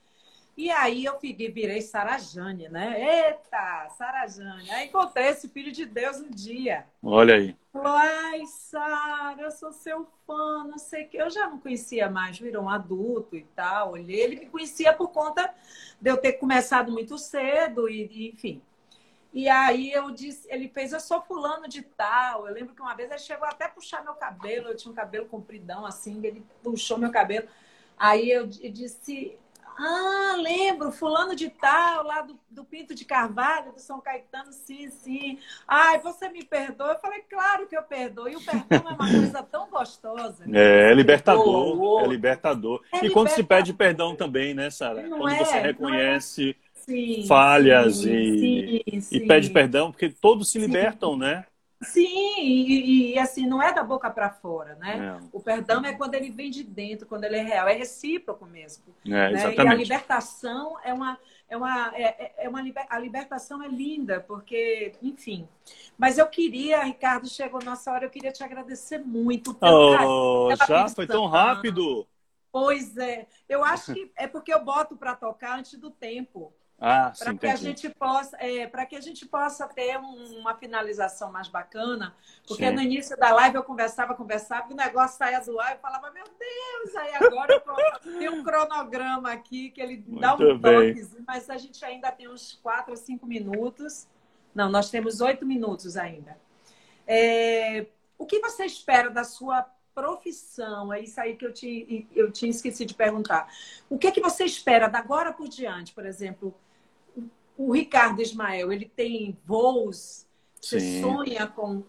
[0.57, 3.29] E aí eu fiquei, virei Sarajane, né?
[3.29, 4.71] Eita, Sarajane.
[4.71, 6.87] Aí encontrei esse filho de Deus um dia.
[7.03, 7.57] Olha aí.
[7.73, 11.17] Falou, ai, Sara, eu sou seu fã, não sei o que.
[11.17, 13.93] Eu já não conhecia mais, virou um adulto e tal.
[13.93, 15.55] Olhei, ele me conhecia por conta
[16.01, 18.61] de eu ter começado muito cedo, e, e enfim.
[19.33, 22.49] E aí eu disse, ele fez, eu sou fulano de tal.
[22.49, 24.95] Eu lembro que uma vez ele chegou até a puxar meu cabelo, eu tinha um
[24.95, 27.49] cabelo compridão assim, ele puxou meu cabelo.
[27.97, 29.39] Aí eu disse,
[29.83, 34.91] ah, lembro, fulano de tal, lá do, do Pinto de Carvalho, do São Caetano, sim,
[34.91, 35.39] sim.
[35.67, 36.93] Ai, você me perdoa?
[36.93, 38.29] Eu falei, claro que eu perdoo.
[38.29, 40.45] E o perdão é uma coisa tão gostosa.
[40.45, 40.61] Né?
[40.61, 42.83] É, é libertador, é libertador.
[42.93, 45.09] É e quando se pede perdão também, né, Sara?
[45.09, 50.59] Quando é, você reconhece sim, falhas sim, e, sim, e pede perdão, porque todos se
[50.59, 51.47] libertam, né?
[51.83, 55.19] Sim, e, e, assim, não é da boca para fora, né?
[55.19, 55.29] É.
[55.33, 58.95] O perdão é quando ele vem de dentro, quando ele é real, é recíproco mesmo.
[59.07, 59.55] É, né?
[59.55, 61.19] E a libertação é uma.
[61.49, 65.49] É uma, é, é, é uma a libertação é linda, porque, enfim.
[65.99, 69.55] Mas eu queria, Ricardo, chegou nossa hora, eu queria te agradecer muito.
[69.55, 72.07] Pelo oh, já foi tão rápido.
[72.53, 73.27] Pois é.
[73.49, 76.53] Eu acho que é porque eu boto para tocar antes do tempo.
[76.83, 80.55] Ah, para que a gente possa é, para que a gente possa ter um, uma
[80.55, 82.15] finalização mais bacana
[82.49, 82.75] porque sim.
[82.75, 86.11] no início da live eu conversava conversava e o negócio saía do ar e falava
[86.11, 87.63] meu Deus aí agora
[88.19, 92.29] tem um cronograma aqui que ele Muito dá um toque mas a gente ainda tem
[92.29, 94.09] uns quatro ou cinco minutos
[94.55, 96.39] não nós temos oito minutos ainda
[97.07, 102.31] é, o que você espera da sua profissão, é isso aí que eu tinha, eu
[102.31, 103.53] tinha esquecido de perguntar.
[103.89, 106.55] O que é que você espera da agora por diante, por exemplo?
[107.61, 110.27] O Ricardo Ismael, ele tem voos,
[110.59, 111.03] você Sim.
[111.03, 111.83] sonha com.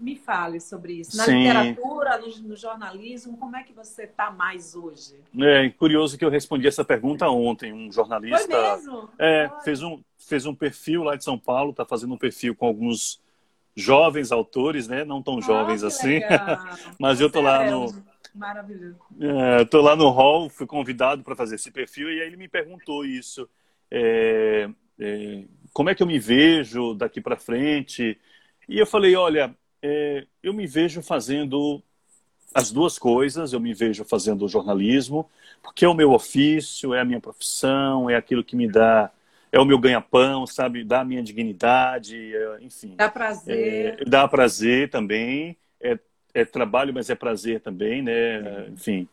[0.00, 1.16] Me fale sobre isso.
[1.16, 1.38] Na Sim.
[1.38, 5.16] literatura, no, no, jornalismo, como é que você está mais hoje?
[5.40, 7.72] É curioso que eu respondi essa pergunta ontem.
[7.72, 8.46] Um jornalista.
[8.46, 9.08] Foi mesmo?
[9.18, 12.66] É, fez um, fez um perfil lá de São Paulo, está fazendo um perfil com
[12.66, 13.20] alguns
[13.74, 15.04] jovens autores, né?
[15.04, 16.20] Não tão ah, jovens assim.
[16.98, 17.92] Mas eu tô lá é no.
[18.32, 19.00] Maravilhoso.
[19.20, 22.46] É, tô lá no hall, fui convidado para fazer esse perfil e aí ele me
[22.46, 23.48] perguntou isso.
[23.90, 28.18] É, é, como é que eu me vejo daqui para frente?
[28.68, 31.82] E eu falei, olha, é, eu me vejo fazendo
[32.54, 35.28] as duas coisas, eu me vejo fazendo jornalismo,
[35.62, 39.10] porque é o meu ofício, é a minha profissão, é aquilo que me dá,
[39.52, 42.94] é o meu ganha-pão, sabe, dá a minha dignidade, é, enfim.
[42.96, 44.00] Dá prazer.
[44.00, 45.98] É, dá prazer também, é,
[46.34, 49.08] é, trabalho, mas é prazer também, né, enfim.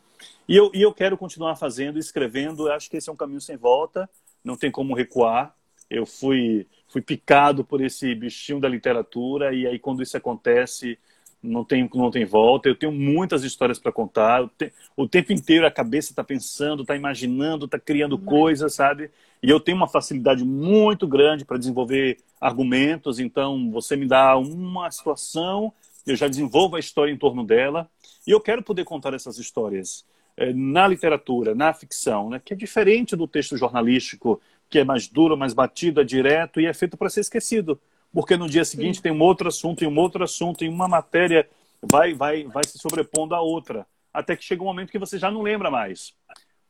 [0.48, 3.56] E eu, e eu quero continuar fazendo, escrevendo, acho que esse é um caminho sem
[3.56, 4.08] volta,
[4.42, 5.55] não tem como recuar,
[5.90, 10.98] eu fui, fui picado por esse bichinho da literatura e aí quando isso acontece
[11.42, 12.68] não tem, não tem volta.
[12.68, 14.42] Eu tenho muitas histórias para contar.
[14.42, 18.24] O, te, o, tempo inteiro a cabeça está pensando, está imaginando, está criando uhum.
[18.24, 19.10] coisas, sabe?
[19.42, 23.18] E eu tenho uma facilidade muito grande para desenvolver argumentos.
[23.18, 25.72] Então, você me dá uma situação,
[26.06, 27.88] eu já desenvolvo a história em torno dela.
[28.26, 30.04] E eu quero poder contar essas histórias
[30.36, 32.40] é, na literatura, na ficção, né?
[32.44, 36.66] que é diferente do texto jornalístico que é mais duro, mais batido, é direto e
[36.66, 37.80] é feito para ser esquecido.
[38.12, 39.02] Porque no dia seguinte Sim.
[39.02, 41.48] tem um outro assunto e um outro assunto e uma matéria
[41.82, 43.86] vai, vai, vai se sobrepondo à outra.
[44.12, 46.14] Até que chega um momento que você já não lembra mais.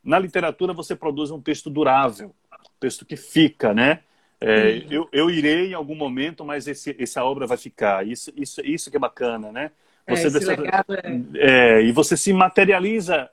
[0.03, 4.01] Na literatura você produz um texto durável, um texto que fica, né?
[4.39, 8.05] É, eu, eu irei em algum momento, mas esse, essa obra vai ficar.
[8.05, 9.71] Isso, isso, isso que é bacana, né?
[10.05, 11.77] É, você é, dessa, é...
[11.79, 11.81] é...
[11.83, 13.29] e você se materializa,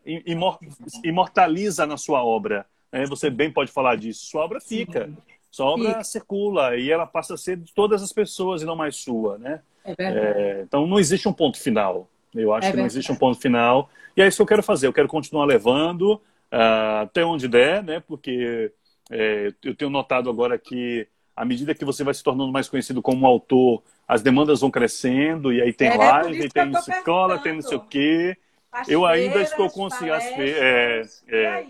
[1.04, 2.66] imortaliza na sua obra.
[2.94, 3.06] Né?
[3.06, 4.26] Você bem pode falar disso.
[4.26, 5.08] Sua obra fica.
[5.08, 5.16] Sim.
[5.50, 6.04] Sua obra e...
[6.04, 9.60] circula e ela passa a ser de todas as pessoas e não mais sua, né?
[9.84, 10.26] É verdade.
[10.26, 12.08] É, então não existe um ponto final.
[12.32, 13.90] Eu acho é que não existe um ponto final.
[14.16, 14.86] E é isso que eu quero fazer.
[14.86, 16.14] Eu quero continuar levando
[16.52, 18.00] uh, até onde der, né?
[18.00, 18.72] Porque
[19.10, 23.02] é, eu tenho notado agora que à medida que você vai se tornando mais conhecido
[23.02, 27.62] como autor, as demandas vão crescendo, e aí tem é, live, tem escola, tem não
[27.62, 28.36] sei o quê.
[28.74, 30.12] As eu ainda estou conseguindo.
[30.12, 31.66] É, é,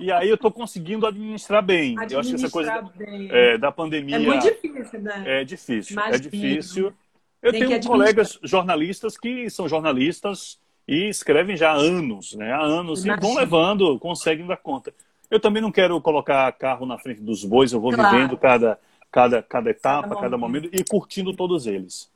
[0.00, 0.28] e, aí?
[0.28, 1.96] eu estou conseguindo administrar bem.
[1.96, 2.92] Administrar eu acho que essa coisa
[3.30, 4.16] é, da pandemia.
[4.16, 5.22] É muito difícil, né?
[5.24, 6.00] É difícil.
[6.00, 6.92] É difícil.
[7.40, 10.58] Eu tem tenho colegas jornalistas que são jornalistas
[10.88, 12.52] e escrevem já há anos, né?
[12.52, 13.16] Há anos, Imagina.
[13.16, 14.92] e vão levando, conseguem dar conta.
[15.30, 18.16] Eu também não quero colocar carro na frente dos bois, eu vou claro.
[18.16, 18.76] vivendo cada,
[19.08, 22.10] cada, cada etapa, cada, cada momento e curtindo todos eles.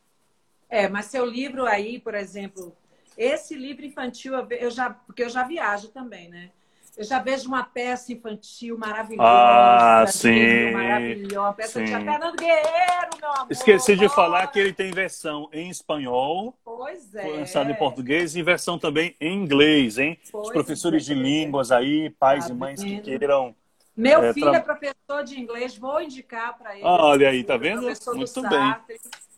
[0.69, 2.75] É, mas seu livro aí, por exemplo,
[3.19, 6.51] esse livro infantil, eu já, porque eu já viajo também, né?
[6.97, 9.31] Eu já vejo uma peça infantil maravilhosa.
[9.31, 10.73] Ah, sim.
[10.73, 11.41] Maravilhosa.
[11.41, 11.85] Uma peça sim.
[11.85, 13.47] de Fernando Guerreiro, meu amor.
[13.51, 16.59] Esqueci de falar que ele tem versão em espanhol.
[16.65, 17.29] Pois é.
[17.29, 20.19] Lançado em português e versão também em inglês, hein?
[20.33, 21.15] Pois Os professores é.
[21.15, 22.97] de línguas aí, pais tá e mães vendo?
[22.97, 23.55] que queiram.
[23.97, 24.59] Meu é, filho tra...
[24.59, 26.85] é professor de inglês, vou indicar para ele.
[26.85, 27.83] Olha aí, tá vendo?
[27.83, 28.75] Muito bem.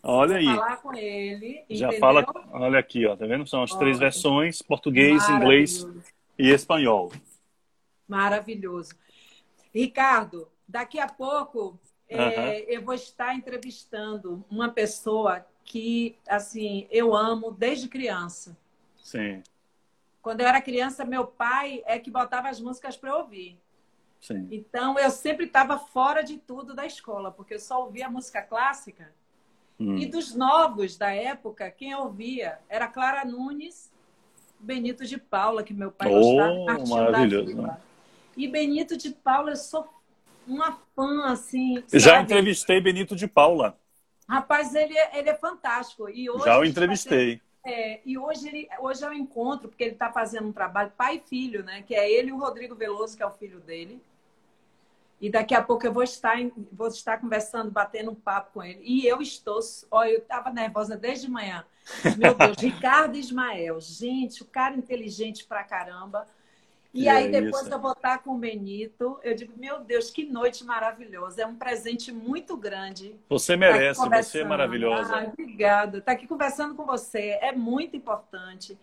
[0.02, 0.46] Olha aí.
[0.46, 1.64] falar com ele.
[1.68, 2.00] Já entendeu?
[2.00, 2.26] fala.
[2.52, 3.46] Olha aqui, ó, tá vendo?
[3.46, 3.80] São as Olha.
[3.80, 5.86] três versões: português, inglês
[6.38, 7.12] e espanhol.
[8.08, 8.94] Maravilhoso.
[9.72, 11.78] Ricardo, daqui a pouco
[12.08, 18.56] é, eu vou estar entrevistando uma pessoa que, assim, eu amo desde criança.
[18.98, 19.42] Sim.
[20.20, 23.58] Quando eu era criança, meu pai é que botava as músicas para ouvir.
[24.20, 24.48] Sim.
[24.50, 29.14] Então, eu sempre estava fora de tudo da escola, porque eu só ouvia música clássica.
[29.80, 29.96] Hum.
[29.96, 33.90] E dos novos da época, quem ouvia era Clara Nunes,
[34.58, 36.86] Benito de Paula, que meu pai oh, gostava.
[36.86, 37.62] Maravilhoso.
[37.62, 37.76] Né?
[38.36, 39.88] E Benito de Paula, eu sou
[40.46, 41.82] uma fã, assim.
[41.92, 43.78] Já entrevistei Benito de Paula.
[44.28, 46.10] Rapaz, ele é, ele é fantástico.
[46.10, 47.40] E hoje Já o entrevistei.
[47.64, 50.92] É, e hoje, ele, hoje é o um encontro, porque ele está fazendo um trabalho
[50.96, 51.82] pai e filho, né?
[51.82, 54.00] Que é ele e o Rodrigo Veloso, que é o filho dele.
[55.20, 56.36] E daqui a pouco eu vou estar,
[56.72, 58.80] vou estar conversando, batendo um papo com ele.
[58.82, 59.60] E eu estou.
[59.90, 61.64] Olha, eu estava nervosa desde manhã.
[62.16, 63.78] Meu Deus, Ricardo Ismael.
[63.80, 66.26] Gente, o cara inteligente pra caramba.
[66.92, 67.72] E é aí depois isso.
[67.72, 69.20] eu vou estar com o Benito.
[69.22, 71.42] Eu digo, meu Deus, que noite maravilhosa.
[71.42, 73.14] É um presente muito grande.
[73.28, 75.14] Você merece, você é maravilhosa.
[75.14, 75.98] Ah, obrigada.
[75.98, 78.76] Estar tá aqui conversando com você é muito importante,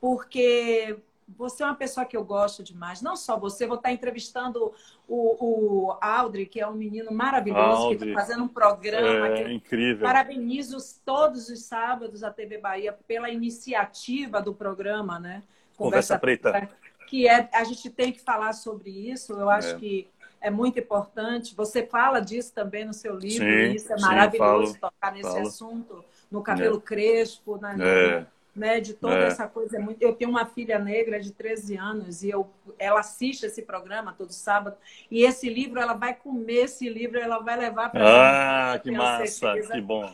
[0.00, 3.00] porque você é uma pessoa que eu gosto demais.
[3.02, 4.72] Não só você, vou estar entrevistando
[5.08, 7.98] o, o Aldri, que é um menino maravilhoso, Aldri.
[7.98, 9.28] que está fazendo um programa.
[9.28, 10.06] É, incrível.
[10.06, 15.42] Parabenizo todos os sábados a TV Bahia pela iniciativa do programa, né?
[15.76, 16.50] Conversa, Conversa Preta.
[16.52, 19.32] Preta que é, a gente tem que falar sobre isso.
[19.34, 19.74] Eu acho é.
[19.76, 20.08] que
[20.40, 21.54] é muito importante.
[21.54, 25.46] Você fala disso também no seu livro, sim, isso é maravilhoso falo, tocar nesse falo.
[25.46, 26.80] assunto, no cabelo é.
[26.80, 28.26] crespo, na, é.
[28.54, 29.26] Né, de toda é.
[29.26, 29.76] essa coisa.
[29.76, 30.00] É muito...
[30.00, 34.32] Eu tenho uma filha negra de 13 anos e eu, ela assiste esse programa todo
[34.32, 34.76] sábado.
[35.10, 39.26] E esse livro, ela vai comer esse livro, ela vai levar para Ah, que massa,
[39.26, 39.72] certeza.
[39.72, 40.10] que bom.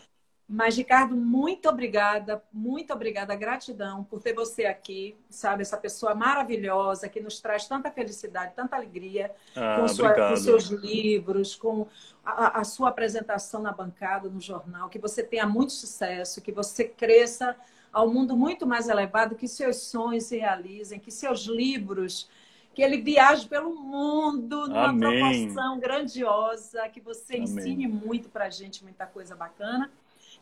[0.52, 5.62] Mas, Ricardo, muito obrigada, muito obrigada, gratidão por ter você aqui, sabe?
[5.62, 10.64] Essa pessoa maravilhosa que nos traz tanta felicidade, tanta alegria ah, com, sua, com, seus
[10.64, 11.86] livros, com
[12.24, 14.88] a, a, sua apresentação na bancada, no jornal.
[14.88, 17.54] Que você tenha muito sucesso, que você cresça
[17.92, 22.28] ao mundo muito mais elevado, que seus sonhos se realizem, que seus livros
[22.74, 25.46] que ele viaje pelo mundo numa Amém.
[25.46, 27.44] proporção grandiosa, que você Amém.
[27.44, 29.90] ensine muito para a gente, muita coisa bacana.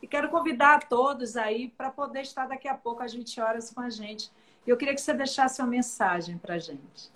[0.02, 3.70] E quero convidar a todos aí para poder estar daqui a pouco às 20 horas
[3.70, 4.30] com a gente.
[4.66, 7.10] Eu queria que você deixasse uma mensagem para a gente.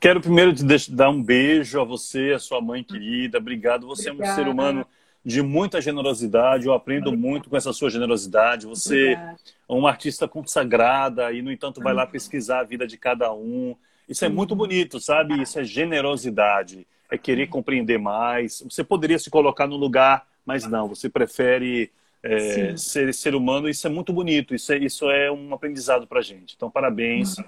[0.00, 3.38] Quero primeiro te dar um beijo a você, a sua mãe querida.
[3.38, 3.86] Obrigado.
[3.86, 4.30] Você Obrigada.
[4.30, 4.86] é um ser humano
[5.26, 6.66] de muita generosidade.
[6.66, 7.28] Eu aprendo Obrigada.
[7.28, 8.64] muito com essa sua generosidade.
[8.64, 9.36] Você Obrigada.
[9.68, 13.74] é uma artista consagrada e, no entanto, vai lá pesquisar a vida de cada um.
[14.08, 15.42] Isso é muito bonito, sabe?
[15.42, 16.86] Isso é generosidade.
[17.10, 18.62] É querer compreender mais.
[18.70, 20.86] Você poderia se colocar no lugar, mas não.
[20.86, 21.90] Você prefere
[22.22, 26.22] é, ser, ser humano, isso é muito bonito, isso é, isso é um aprendizado para
[26.22, 26.54] gente.
[26.56, 27.36] Então, parabéns.
[27.36, 27.44] Uhum.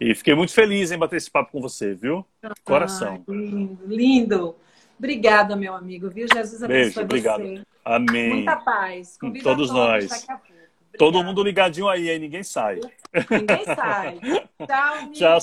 [0.00, 2.26] E fiquei muito feliz em bater esse papo com você, viu?
[2.64, 3.22] Coração.
[3.28, 4.56] lindo, lindo.
[5.00, 6.26] Obrigada, meu amigo, viu?
[6.30, 7.42] Jesus abençoe Beijo, obrigado.
[7.42, 7.62] você.
[7.82, 8.34] Amém.
[8.34, 9.16] Muita paz.
[9.18, 10.10] Convido todos, nós.
[10.10, 10.60] Daqui a pouco.
[10.98, 12.80] Todo mundo ligadinho aí, aí ninguém sai.
[13.30, 14.20] Ninguém sai.
[14.66, 15.12] Tchau, amigo.
[15.14, 15.38] Tchau.